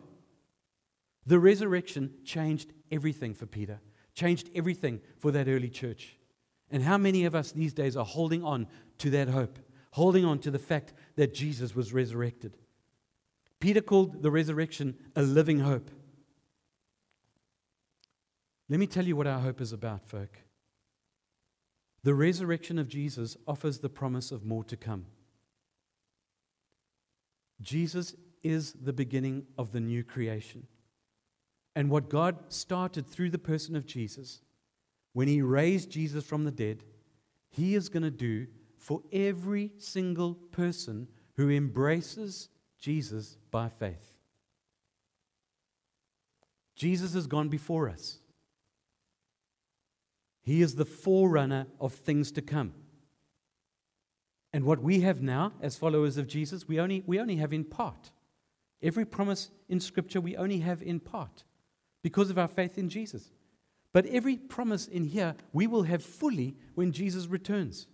[1.24, 3.80] The resurrection changed everything for Peter,
[4.14, 6.18] changed everything for that early church.
[6.70, 8.66] And how many of us these days are holding on
[8.98, 9.58] to that hope,
[9.92, 12.58] holding on to the fact that Jesus was resurrected?
[13.60, 15.90] Peter called the resurrection a living hope.
[18.68, 20.36] Let me tell you what our hope is about, folk.
[22.04, 25.06] The resurrection of Jesus offers the promise of more to come.
[27.60, 30.66] Jesus is the beginning of the new creation.
[31.76, 34.40] And what God started through the person of Jesus,
[35.12, 36.82] when He raised Jesus from the dead,
[37.50, 42.48] He is going to do for every single person who embraces
[42.80, 44.16] Jesus by faith.
[46.74, 48.18] Jesus has gone before us.
[50.42, 52.74] He is the forerunner of things to come.
[54.52, 57.64] And what we have now, as followers of Jesus, we only, we only have in
[57.64, 58.10] part.
[58.82, 61.44] Every promise in Scripture we only have in part
[62.02, 63.30] because of our faith in Jesus.
[63.92, 67.86] But every promise in here we will have fully when Jesus returns.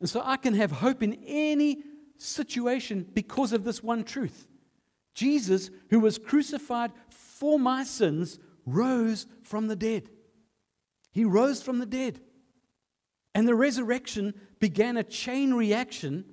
[0.00, 1.82] And so I can have hope in any
[2.16, 4.48] situation because of this one truth.
[5.14, 10.08] Jesus, who was crucified for my sins, rose from the dead.
[11.12, 12.20] He rose from the dead.
[13.34, 16.24] And the resurrection began a chain reaction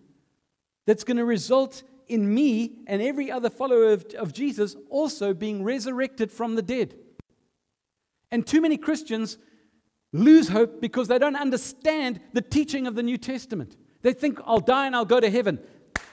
[0.85, 5.63] that's going to result in me and every other follower of, of, Jesus also being
[5.63, 6.95] resurrected from the dead.
[8.31, 9.37] And too many Christians
[10.13, 13.75] lose hope because they don't understand the teaching of the New Testament.
[14.01, 15.59] They think, I'll die and I'll go to heaven.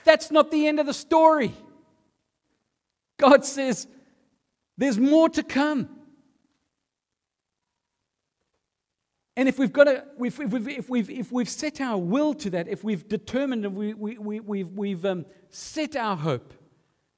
[0.04, 1.54] That's not the end of the story.
[3.18, 3.86] God says,
[4.76, 5.88] there's more to come.
[9.36, 12.50] And if we've got a, if, we've, if, we've, if we've set our will to
[12.50, 16.54] that, if we've determined and we, we, we, we've, we've um, set our hope,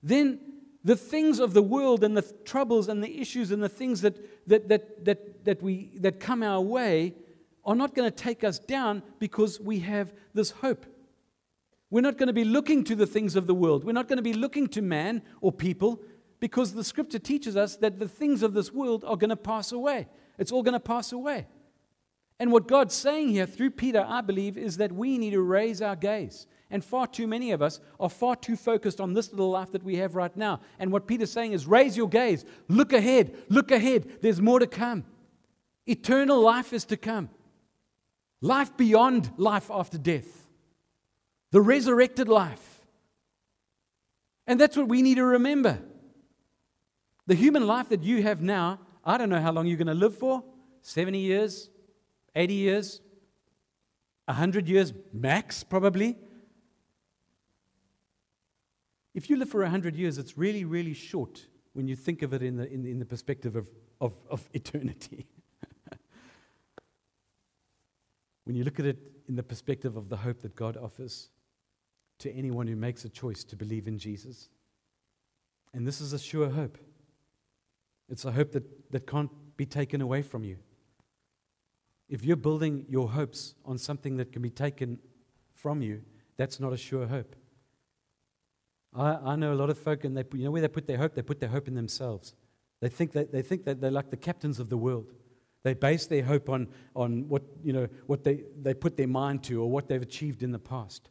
[0.02, 0.40] then
[0.82, 4.16] the things of the world and the troubles and the issues and the things that,
[4.48, 7.14] that, that, that, that, we, that come our way
[7.64, 10.86] are not going to take us down because we have this hope.
[11.90, 13.84] We're not going to be looking to the things of the world.
[13.84, 16.00] We're not going to be looking to man or people
[16.40, 19.72] because the scripture teaches us that the things of this world are going to pass
[19.72, 20.06] away.
[20.38, 21.46] It's all going to pass away.
[22.38, 25.80] And what God's saying here through Peter, I believe, is that we need to raise
[25.80, 26.46] our gaze.
[26.70, 29.84] And far too many of us are far too focused on this little life that
[29.84, 30.60] we have right now.
[30.78, 34.18] And what Peter's saying is raise your gaze, look ahead, look ahead.
[34.20, 35.04] There's more to come.
[35.86, 37.30] Eternal life is to come,
[38.40, 40.48] life beyond life after death,
[41.52, 42.84] the resurrected life.
[44.48, 45.78] And that's what we need to remember.
[47.28, 49.94] The human life that you have now, I don't know how long you're going to
[49.94, 50.42] live for
[50.82, 51.70] 70 years,
[52.36, 53.00] 80 years,
[54.26, 56.16] 100 years max, probably.
[59.14, 62.42] If you live for 100 years, it's really, really short when you think of it
[62.42, 63.68] in the, in, in the perspective of,
[64.00, 65.26] of, of eternity.
[68.44, 71.30] when you look at it in the perspective of the hope that God offers
[72.18, 74.50] to anyone who makes a choice to believe in Jesus.
[75.74, 76.78] And this is a sure hope.
[78.08, 80.58] It's a hope that, that can't be taken away from you.
[82.08, 84.98] If you're building your hopes on something that can be taken
[85.54, 86.02] from you,
[86.36, 87.34] that's not a sure hope.
[88.94, 90.98] I, I know a lot of folk, and they, you know where they put their
[90.98, 91.14] hope?
[91.14, 92.34] They put their hope in themselves.
[92.80, 95.12] They think that, they think that they're like the captains of the world.
[95.62, 99.42] They base their hope on, on what, you know, what they, they put their mind
[99.44, 101.10] to or what they've achieved in the past.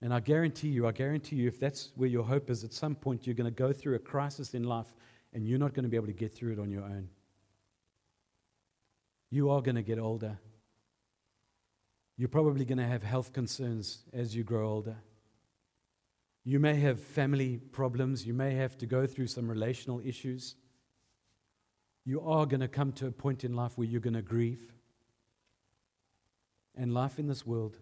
[0.00, 2.94] And I guarantee you, I guarantee you, if that's where your hope is, at some
[2.94, 4.94] point you're going to go through a crisis in life
[5.32, 7.08] and you're not going to be able to get through it on your own.
[9.30, 10.38] You are going to get older.
[12.16, 14.96] You're probably going to have health concerns as you grow older.
[16.44, 18.26] You may have family problems.
[18.26, 20.54] You may have to go through some relational issues.
[22.04, 24.72] You are going to come to a point in life where you're going to grieve.
[26.76, 27.76] And life in this world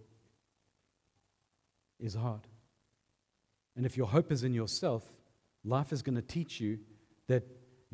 [2.01, 2.47] is hard.
[3.77, 5.05] And if your hope is in yourself,
[5.65, 6.79] life is going to teach you
[7.27, 7.45] that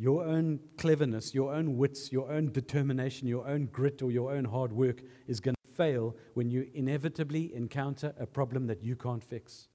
[0.00, 4.46] your own cleverness, your own wits, your own determination, your own grit, or your own
[4.46, 9.22] hard work is going to fail when you inevitably encounter a problem that you can't
[9.22, 9.68] fix.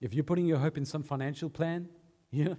[0.00, 1.90] If you're putting your hope in some financial plan,
[2.30, 2.54] yeah,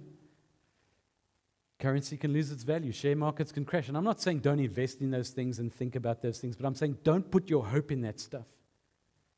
[1.80, 3.88] currency can lose its value, share markets can crash.
[3.88, 6.66] And I'm not saying don't invest in those things and think about those things, but
[6.66, 8.46] I'm saying don't put your hope in that stuff.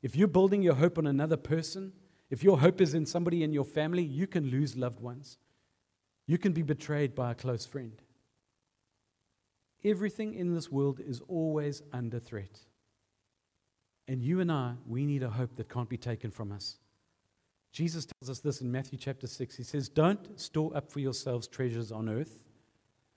[0.03, 1.93] If you're building your hope on another person,
[2.29, 5.39] if your hope is in somebody in your family, you can lose loved ones.
[6.27, 8.01] You can be betrayed by a close friend.
[9.83, 12.59] Everything in this world is always under threat.
[14.07, 16.77] And you and I, we need a hope that can't be taken from us.
[17.71, 19.55] Jesus tells us this in Matthew chapter 6.
[19.55, 22.43] He says, Don't store up for yourselves treasures on earth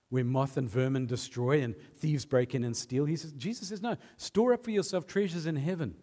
[0.09, 3.05] where moth and vermin destroy and thieves break in and steal.
[3.05, 5.95] He says, Jesus says, No, store up for yourself treasures in heaven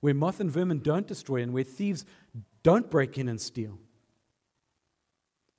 [0.00, 2.04] where moth and vermin don't destroy and where thieves
[2.64, 3.78] don't break in and steal.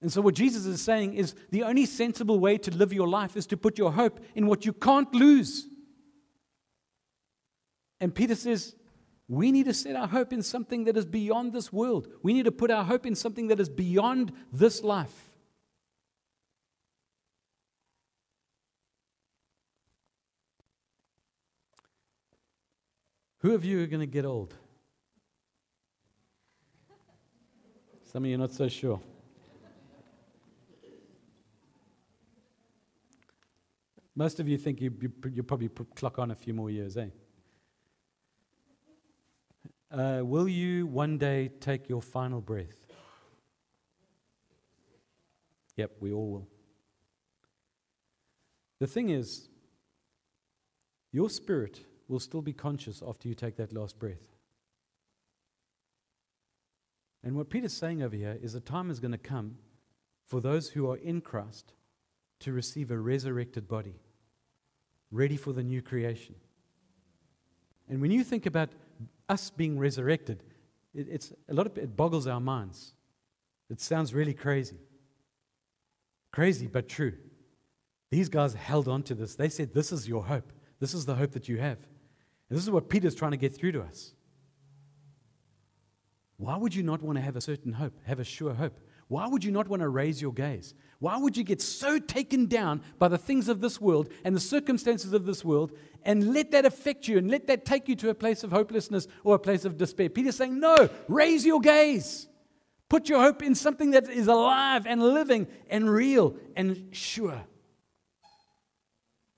[0.04, 3.38] And so, what Jesus is saying is the only sensible way to live your life
[3.38, 5.70] is to put your hope in what you can't lose.
[8.01, 8.76] And Peter says,
[9.30, 12.10] We need to set our hope in something that is beyond this world.
[12.22, 15.30] We need to put our hope in something that is beyond this life.
[23.38, 24.54] Who of you are going to get old?
[28.12, 28.99] Some of you are not so sure.
[34.16, 37.07] Most of you think you, you, you probably clock on a few more years, eh?
[39.91, 42.88] Uh, will you one day take your final breath?
[45.78, 46.47] Yep, we all will.
[48.80, 49.49] The thing is,
[51.11, 54.34] your spirit will still be conscious after you take that last breath.
[57.24, 59.57] And what Peter's saying over here is a time is going to come
[60.26, 61.74] for those who are in Christ
[62.41, 63.95] to receive a resurrected body,
[65.14, 66.36] ready for the new creation.
[67.88, 68.70] And when you think about
[69.30, 70.43] us being resurrected,
[70.93, 72.93] it, it's a lot of it boggles our minds.
[73.70, 74.78] It sounds really crazy.
[76.32, 77.14] Crazy, but true.
[78.09, 79.36] These guys held on to this.
[79.36, 80.51] They said, This is your hope.
[80.80, 81.78] This is the hope that you have.
[82.49, 84.14] And this is what Peter's trying to get through to us.
[86.38, 88.80] Why would you not want to have a certain hope, have a sure hope?
[89.14, 90.74] Why would you not want to raise your gaze?
[90.97, 94.39] Why would you get so taken down by the things of this world and the
[94.39, 98.09] circumstances of this world and let that affect you and let that take you to
[98.09, 100.09] a place of hopelessness or a place of despair?
[100.09, 102.28] Peter's saying, No, raise your gaze.
[102.89, 107.43] Put your hope in something that is alive and living and real and sure.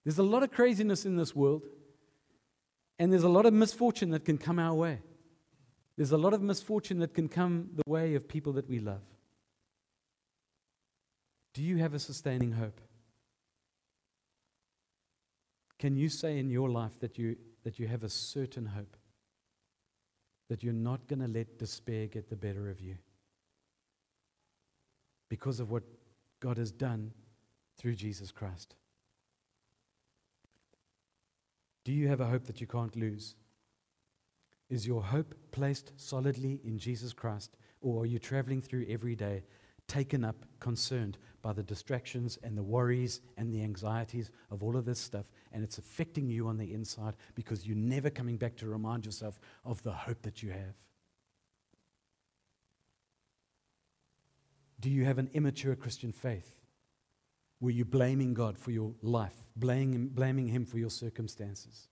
[0.05, 1.63] There's a lot of craziness in this world,
[2.97, 4.99] and there's a lot of misfortune that can come our way.
[5.97, 9.01] There's a lot of misfortune that can come the way of people that we love.
[11.56, 12.82] Do you have a sustaining hope?
[15.80, 18.97] Can you say in your life that you, that you have a certain hope?
[20.49, 22.97] That you're not going to let despair get the better of you?
[25.30, 25.84] Because of what
[26.41, 27.14] God has done
[27.78, 28.76] through Jesus Christ.
[31.86, 33.36] Do you have a hope that you can't lose?
[34.70, 39.43] Is your hope placed solidly in Jesus Christ, or are you traveling through every day,
[39.88, 44.86] taken up, concerned by the distractions and the worries and the anxieties of all of
[44.86, 48.67] this stuff, and it's affecting you on the inside because you're never coming back to
[48.67, 50.73] remind yourself of the hope that you have?
[54.79, 56.55] Do you have an immature Christian faith?
[57.59, 61.88] Were you blaming God for your life, blaming, blaming Him for your circumstances?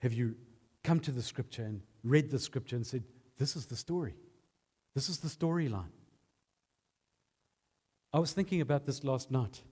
[0.00, 0.36] Have you
[0.82, 3.04] come to the scripture and read the scripture and said,
[3.38, 4.14] This is the story?
[4.94, 5.90] This is the storyline.
[8.12, 9.62] I was thinking about this last night.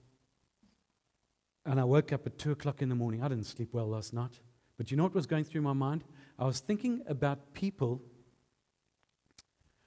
[1.65, 3.23] And I woke up at 2 o'clock in the morning.
[3.23, 4.41] I didn't sleep well last night.
[4.77, 6.03] But you know what was going through my mind?
[6.37, 8.01] I was thinking about people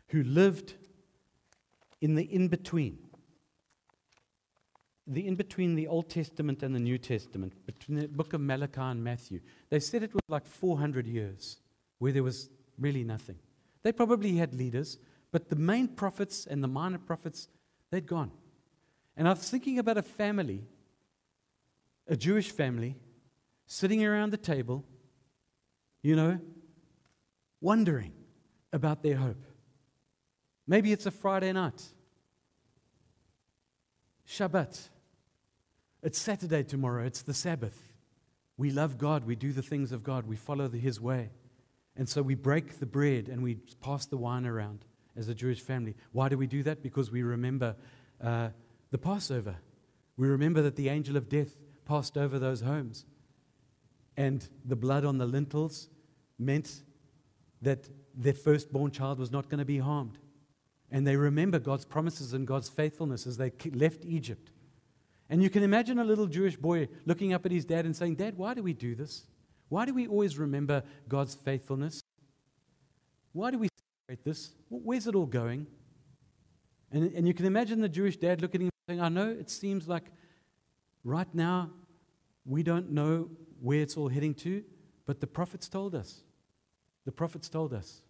[0.09, 0.75] who lived
[2.01, 2.99] in the in between
[5.07, 8.81] the in between the Old Testament and the New Testament, between the book of Malachi
[8.81, 11.59] and Matthew, they said it was like 400 years
[11.99, 13.37] where there was really nothing.
[13.83, 14.99] They probably had leaders,
[15.37, 17.49] but the main prophets and the minor prophets,
[17.91, 18.31] they'd gone.
[19.19, 20.65] And I was thinking about a family,
[22.09, 22.97] a Jewish family,
[23.67, 24.83] sitting around the table,
[26.01, 26.41] you know,
[27.61, 28.15] wondering
[28.73, 29.45] about their hope.
[30.67, 31.83] Maybe it's a Friday night.
[34.27, 34.89] Shabbat.
[36.03, 37.93] It's Saturday tomorrow, it's the Sabbath.
[38.57, 41.29] We love God, we do the things of God, we follow His way.
[41.95, 45.61] And so we break the bread and we pass the wine around as a Jewish
[45.61, 45.95] family.
[46.13, 46.83] Why do we do that?
[46.83, 47.77] Because we remember
[48.23, 48.49] uh,
[48.91, 49.57] the Passover.
[50.17, 53.05] We remember that the angel of death passed over those homes.
[54.17, 55.89] And the blood on the lintels
[56.39, 56.83] meant
[57.63, 60.19] that their firstborn child was not going to be harmed.
[60.91, 64.51] And they remember God's promises and God's faithfulness as they left Egypt.
[65.29, 68.15] And you can imagine a little Jewish boy looking up at his dad and saying,
[68.15, 69.27] Dad, why do we do this?
[69.69, 72.01] Why do we always remember God's faithfulness?
[73.33, 73.69] Why do we
[74.25, 74.53] this?
[74.69, 75.67] Where's it all going?
[76.93, 79.51] And, and you can imagine the Jewish dad looking at him saying, I know it
[79.51, 80.05] seems like
[81.03, 81.71] right now
[82.45, 83.29] we don't know
[83.61, 84.63] where it's all heading to,
[85.07, 86.23] but the prophets told us.
[87.05, 88.03] The prophets told us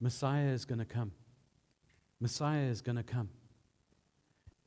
[0.00, 1.12] Messiah is going to come.
[2.20, 3.28] Messiah is going to come.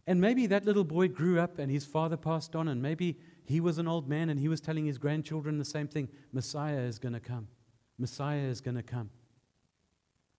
[0.06, 3.60] And maybe that little boy grew up and his father passed on, and maybe he
[3.60, 7.00] was an old man and he was telling his grandchildren the same thing Messiah is
[7.00, 7.48] going to come.
[7.98, 9.10] Messiah is going to come.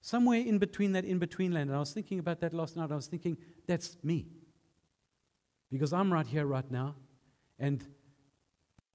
[0.02, 2.90] Somewhere in between that in between land, and I was thinking about that last night,
[2.90, 3.36] I was thinking,
[3.66, 4.26] that's me.
[5.70, 6.94] Because I'm right here, right now,
[7.58, 7.84] and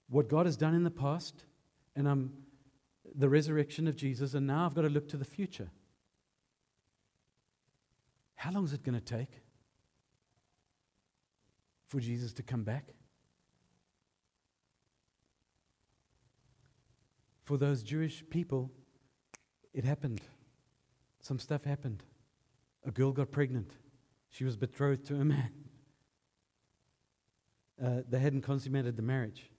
[0.10, 1.46] what God has done in the past,
[1.96, 2.34] and I'm
[3.16, 5.70] the resurrection of Jesus, and now I've got to look to the future.
[8.36, 9.42] How long is it going to take
[11.88, 12.90] for Jesus to come back?
[17.44, 18.72] For those Jewish people,
[19.74, 20.22] it happened.
[21.26, 22.04] Some stuff happened.
[22.86, 23.72] A girl got pregnant.
[24.30, 25.50] She was betrothed to a man.
[27.84, 29.50] Uh, they hadn't consummated the marriage.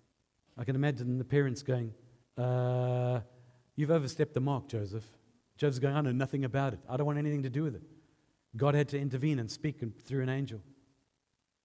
[0.57, 1.93] I can imagine the parents going,
[2.39, 3.19] uh,
[3.75, 5.05] You've overstepped the mark, Joseph.
[5.59, 6.79] Joseph's going, I know nothing about it.
[6.89, 7.83] I don't want anything to do with it.
[8.57, 10.63] God had to intervene and speak through an angel.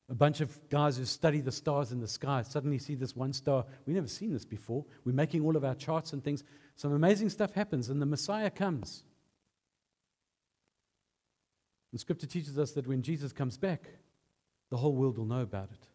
[0.10, 3.34] A bunch of guys who study the stars in the sky suddenly see this one
[3.34, 3.66] star.
[3.86, 4.84] We've never seen this before.
[5.06, 6.44] We're making all of our charts and things.
[6.76, 9.04] Some amazing stuff happens, and the Messiah comes.
[11.92, 13.84] The scripture teaches us that when Jesus comes back,
[14.70, 15.88] the whole world will know about it.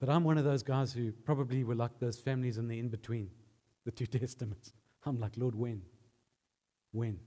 [0.00, 2.88] But I'm one of those guys who probably were like those families in the in
[2.88, 3.30] between,
[3.84, 4.72] the two testaments.
[5.04, 5.82] I'm like, Lord, when?
[6.92, 7.18] When?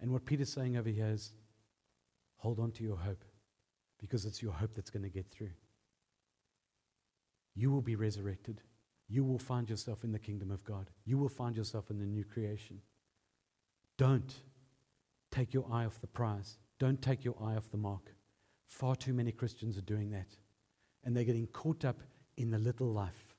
[0.00, 1.32] And what Peter's saying over here is
[2.36, 3.24] hold on to your hope
[3.98, 5.52] because it's your hope that's going to get through.
[7.54, 8.60] You will be resurrected.
[9.08, 10.90] You will find yourself in the kingdom of God.
[11.04, 12.80] You will find yourself in the new creation.
[13.96, 14.34] Don't
[15.34, 16.58] take your eye off the prize.
[16.78, 18.14] Don't take your eye off the mark.
[18.66, 20.28] Far too many Christians are doing that.
[21.04, 22.00] And they're getting caught up
[22.36, 23.34] in the little life.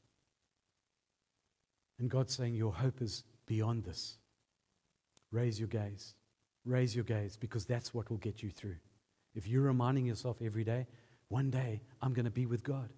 [2.00, 4.18] And God's saying, Your hope is beyond this.
[5.32, 6.14] Raise your gaze.
[6.66, 8.78] Raise your gaze because that's what will get you through.
[9.34, 10.88] If you're reminding yourself every day,
[11.30, 12.90] one day I'm going to be with God.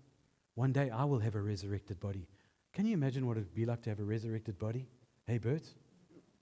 [0.55, 2.27] One day I will have a resurrected body.
[2.73, 4.87] Can you imagine what it would be like to have a resurrected body?
[5.25, 5.73] Hey, birds?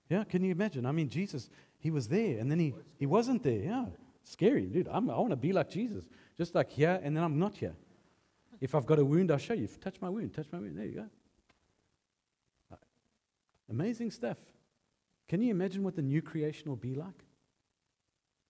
[0.10, 0.86] Yeah, can you imagine?
[0.86, 1.50] I mean, Jesus,
[1.80, 3.60] he was there and then he, he wasn't there.
[3.60, 3.86] Yeah,
[4.24, 4.88] scary, dude.
[4.92, 6.06] I'm, I want to be like Jesus,
[6.38, 7.76] just like here and then I'm not here.
[8.62, 9.68] If I've got a wound, I'll show you.
[9.68, 10.78] Touch my wound, touch my wound.
[10.78, 11.06] There you go.
[13.70, 14.38] Amazing stuff.
[15.28, 17.26] Can you imagine what the new creation will be like?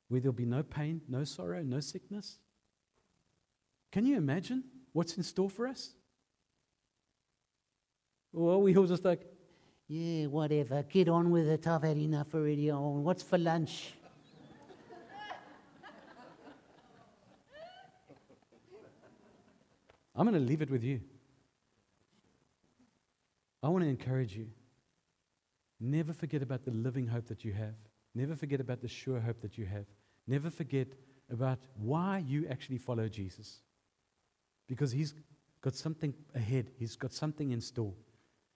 [0.10, 2.38] Where there'll be no pain, no sorrow, no sickness?
[3.92, 5.92] Can you imagine what's in store for us?
[8.38, 9.22] Are we all just like,
[9.88, 10.84] yeah, whatever.
[10.84, 11.68] Get on with it.
[11.68, 12.72] I've had enough already.
[12.72, 13.94] Oh, what's for lunch?
[20.16, 21.02] I'm going to leave it with you.
[23.62, 24.48] I want to encourage you.
[25.80, 27.76] Never forget about the living hope that you have.
[28.14, 29.86] Never forget about the sure hope that you have.
[30.26, 30.88] Never forget
[31.32, 33.60] about why you actually follow Jesus.
[34.68, 35.14] Because he's
[35.62, 37.94] got something ahead, he's got something in store.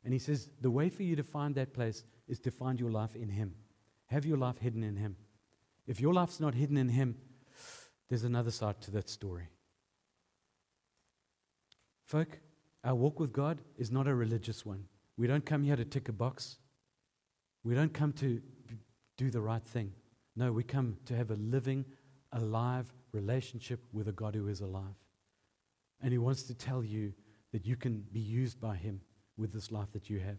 [0.04, 2.92] And he says, the way for you to find that place is to find your
[2.92, 3.56] life in him.
[4.08, 5.18] Have your life hidden in him.
[5.88, 7.16] If your life's not hidden in him,
[8.08, 9.50] there's another side to that story.
[12.06, 12.40] Folk,
[12.84, 14.86] our walk with God is not a religious one.
[15.18, 16.58] We don't come here to tick a box.
[17.64, 18.42] We don't come to
[19.18, 19.92] do the right thing.
[20.36, 21.86] No, we come to have a living,
[22.32, 24.96] alive relationship with a God who is alive.
[26.02, 27.14] And He wants to tell you
[27.52, 29.02] that you can be used by Him
[29.40, 30.38] with this life that you have.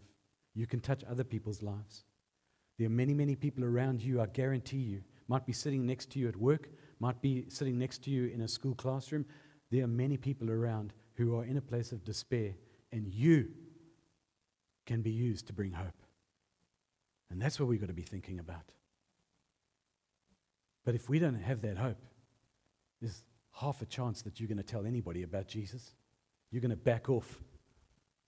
[0.53, 2.03] You can touch other people's lives.
[2.77, 6.19] There are many, many people around you, I guarantee you, might be sitting next to
[6.19, 9.25] you at work, might be sitting next to you in a school classroom.
[9.69, 12.53] There are many people around who are in a place of despair,
[12.91, 13.49] and you
[14.85, 16.01] can be used to bring hope.
[17.29, 18.71] And that's what we've got to be thinking about.
[20.83, 22.01] But if we don't have that hope,
[22.99, 23.23] there's
[23.53, 25.91] half a chance that you're going to tell anybody about Jesus.
[26.51, 27.41] You're going to back off.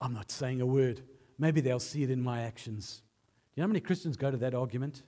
[0.03, 1.01] I'm not saying a word.
[1.39, 3.01] Maybe they'll see it in my actions.
[3.55, 5.01] Do you know how many Christians go to that argument?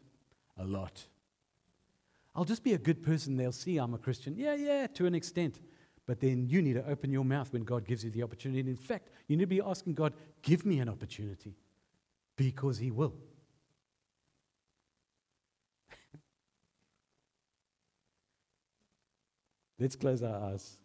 [0.57, 1.05] A lot.
[2.33, 3.35] I'll just be a good person.
[3.35, 4.37] They'll see I'm a Christian.
[4.37, 5.59] Yeah, yeah, to an extent.
[6.05, 8.61] But then you need to open your mouth when God gives you the opportunity.
[8.61, 11.57] And in fact, you need to be asking God, give me an opportunity
[12.37, 13.15] because He will.
[19.77, 20.77] Let's close our eyes.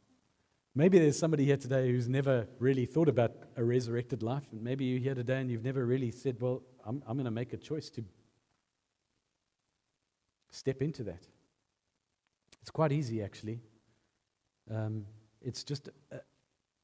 [0.80, 4.44] Maybe there's somebody here today who's never really thought about a resurrected life.
[4.50, 7.30] And maybe you're here today and you've never really said, Well, I'm, I'm going to
[7.30, 8.04] make a choice to
[10.48, 11.26] step into that.
[12.62, 13.60] It's quite easy, actually.
[14.74, 15.04] Um,
[15.42, 16.20] it's just a,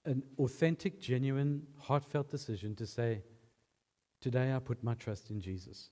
[0.05, 3.23] an authentic, genuine, heartfelt decision to say,
[4.21, 5.89] Today I put my trust in Jesus.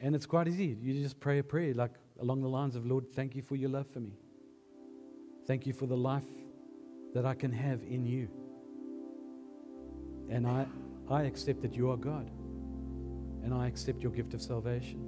[0.00, 0.76] And it's quite easy.
[0.82, 3.70] You just pray a prayer like along the lines of, Lord, thank you for your
[3.70, 4.12] love for me.
[5.46, 6.26] Thank you for the life
[7.14, 8.28] that I can have in you.
[10.30, 10.66] And I,
[11.10, 12.30] I accept that you are God.
[13.44, 15.00] And I accept your gift of salvation.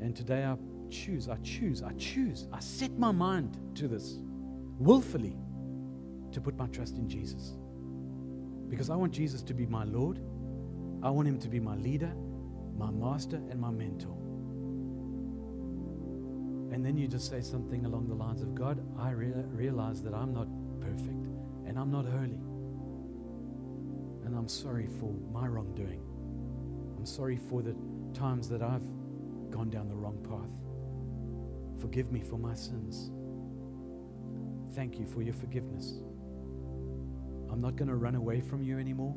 [0.00, 0.56] And today I
[0.90, 4.18] choose, I choose, I choose, I set my mind to this
[4.78, 5.36] willfully
[6.32, 7.54] to put my trust in Jesus.
[8.68, 10.20] Because I want Jesus to be my Lord
[11.02, 12.12] I want him to be my leader,
[12.76, 14.16] my master, and my mentor.
[16.78, 20.14] And then you just say something along the lines of God, I rea- realize that
[20.14, 20.46] I'm not
[20.80, 21.26] perfect
[21.66, 22.38] and I'm not holy.
[24.24, 26.00] And I'm sorry for my wrongdoing.
[26.96, 27.74] I'm sorry for the
[28.14, 28.86] times that I've
[29.50, 31.80] gone down the wrong path.
[31.80, 33.10] Forgive me for my sins.
[34.76, 35.94] Thank you for your forgiveness.
[37.50, 39.16] I'm not going to run away from you anymore.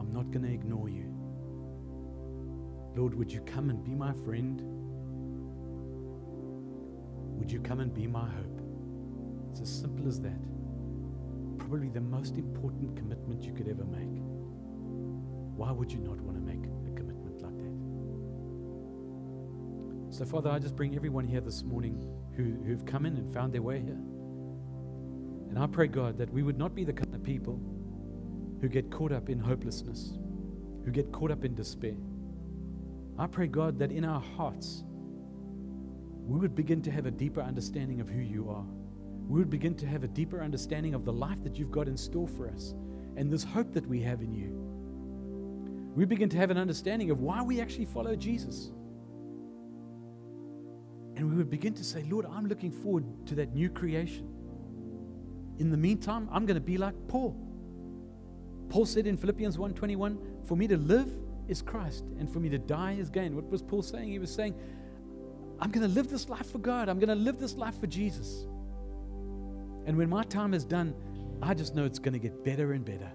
[0.00, 1.14] I'm not going to ignore you.
[2.96, 4.83] Lord, would you come and be my friend?
[7.44, 8.58] Would you come and be my hope?
[9.50, 10.40] It's as simple as that.
[11.58, 14.22] Probably the most important commitment you could ever make.
[15.54, 17.58] Why would you not want to make a commitment like
[20.08, 20.16] that?
[20.16, 23.52] So, Father, I just bring everyone here this morning who, who've come in and found
[23.52, 24.00] their way here.
[25.50, 27.60] And I pray, God, that we would not be the kind of people
[28.62, 30.14] who get caught up in hopelessness,
[30.86, 31.98] who get caught up in despair.
[33.18, 34.82] I pray, God, that in our hearts,
[36.26, 38.64] we would begin to have a deeper understanding of who you are.
[39.28, 41.96] We would begin to have a deeper understanding of the life that you've got in
[41.96, 42.74] store for us
[43.16, 44.60] and this hope that we have in you.
[45.94, 48.70] We begin to have an understanding of why we actually follow Jesus.
[51.16, 54.28] And we would begin to say, Lord, I'm looking forward to that new creation.
[55.58, 57.36] In the meantime, I'm going to be like Paul.
[58.68, 61.08] Paul said in Philippians 1:21, "For me to live
[61.46, 64.08] is Christ, and for me to die is gain." What was Paul saying?
[64.08, 64.54] He was saying,
[65.64, 66.90] I'm going to live this life for God.
[66.90, 68.46] I'm going to live this life for Jesus.
[69.86, 70.94] And when my time is done,
[71.40, 73.10] I just know it's going to get better and better.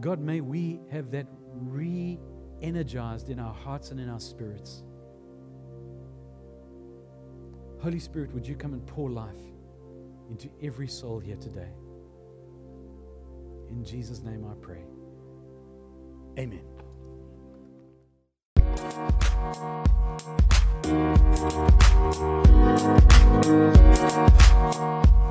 [0.00, 2.20] God, may we have that re
[2.62, 4.84] energized in our hearts and in our spirits.
[7.80, 9.42] Holy Spirit, would you come and pour life
[10.30, 11.72] into every soul here today?
[13.68, 14.84] In Jesus' name I pray.
[16.38, 16.62] Amen.
[19.42, 19.56] Thank
[25.06, 25.21] you.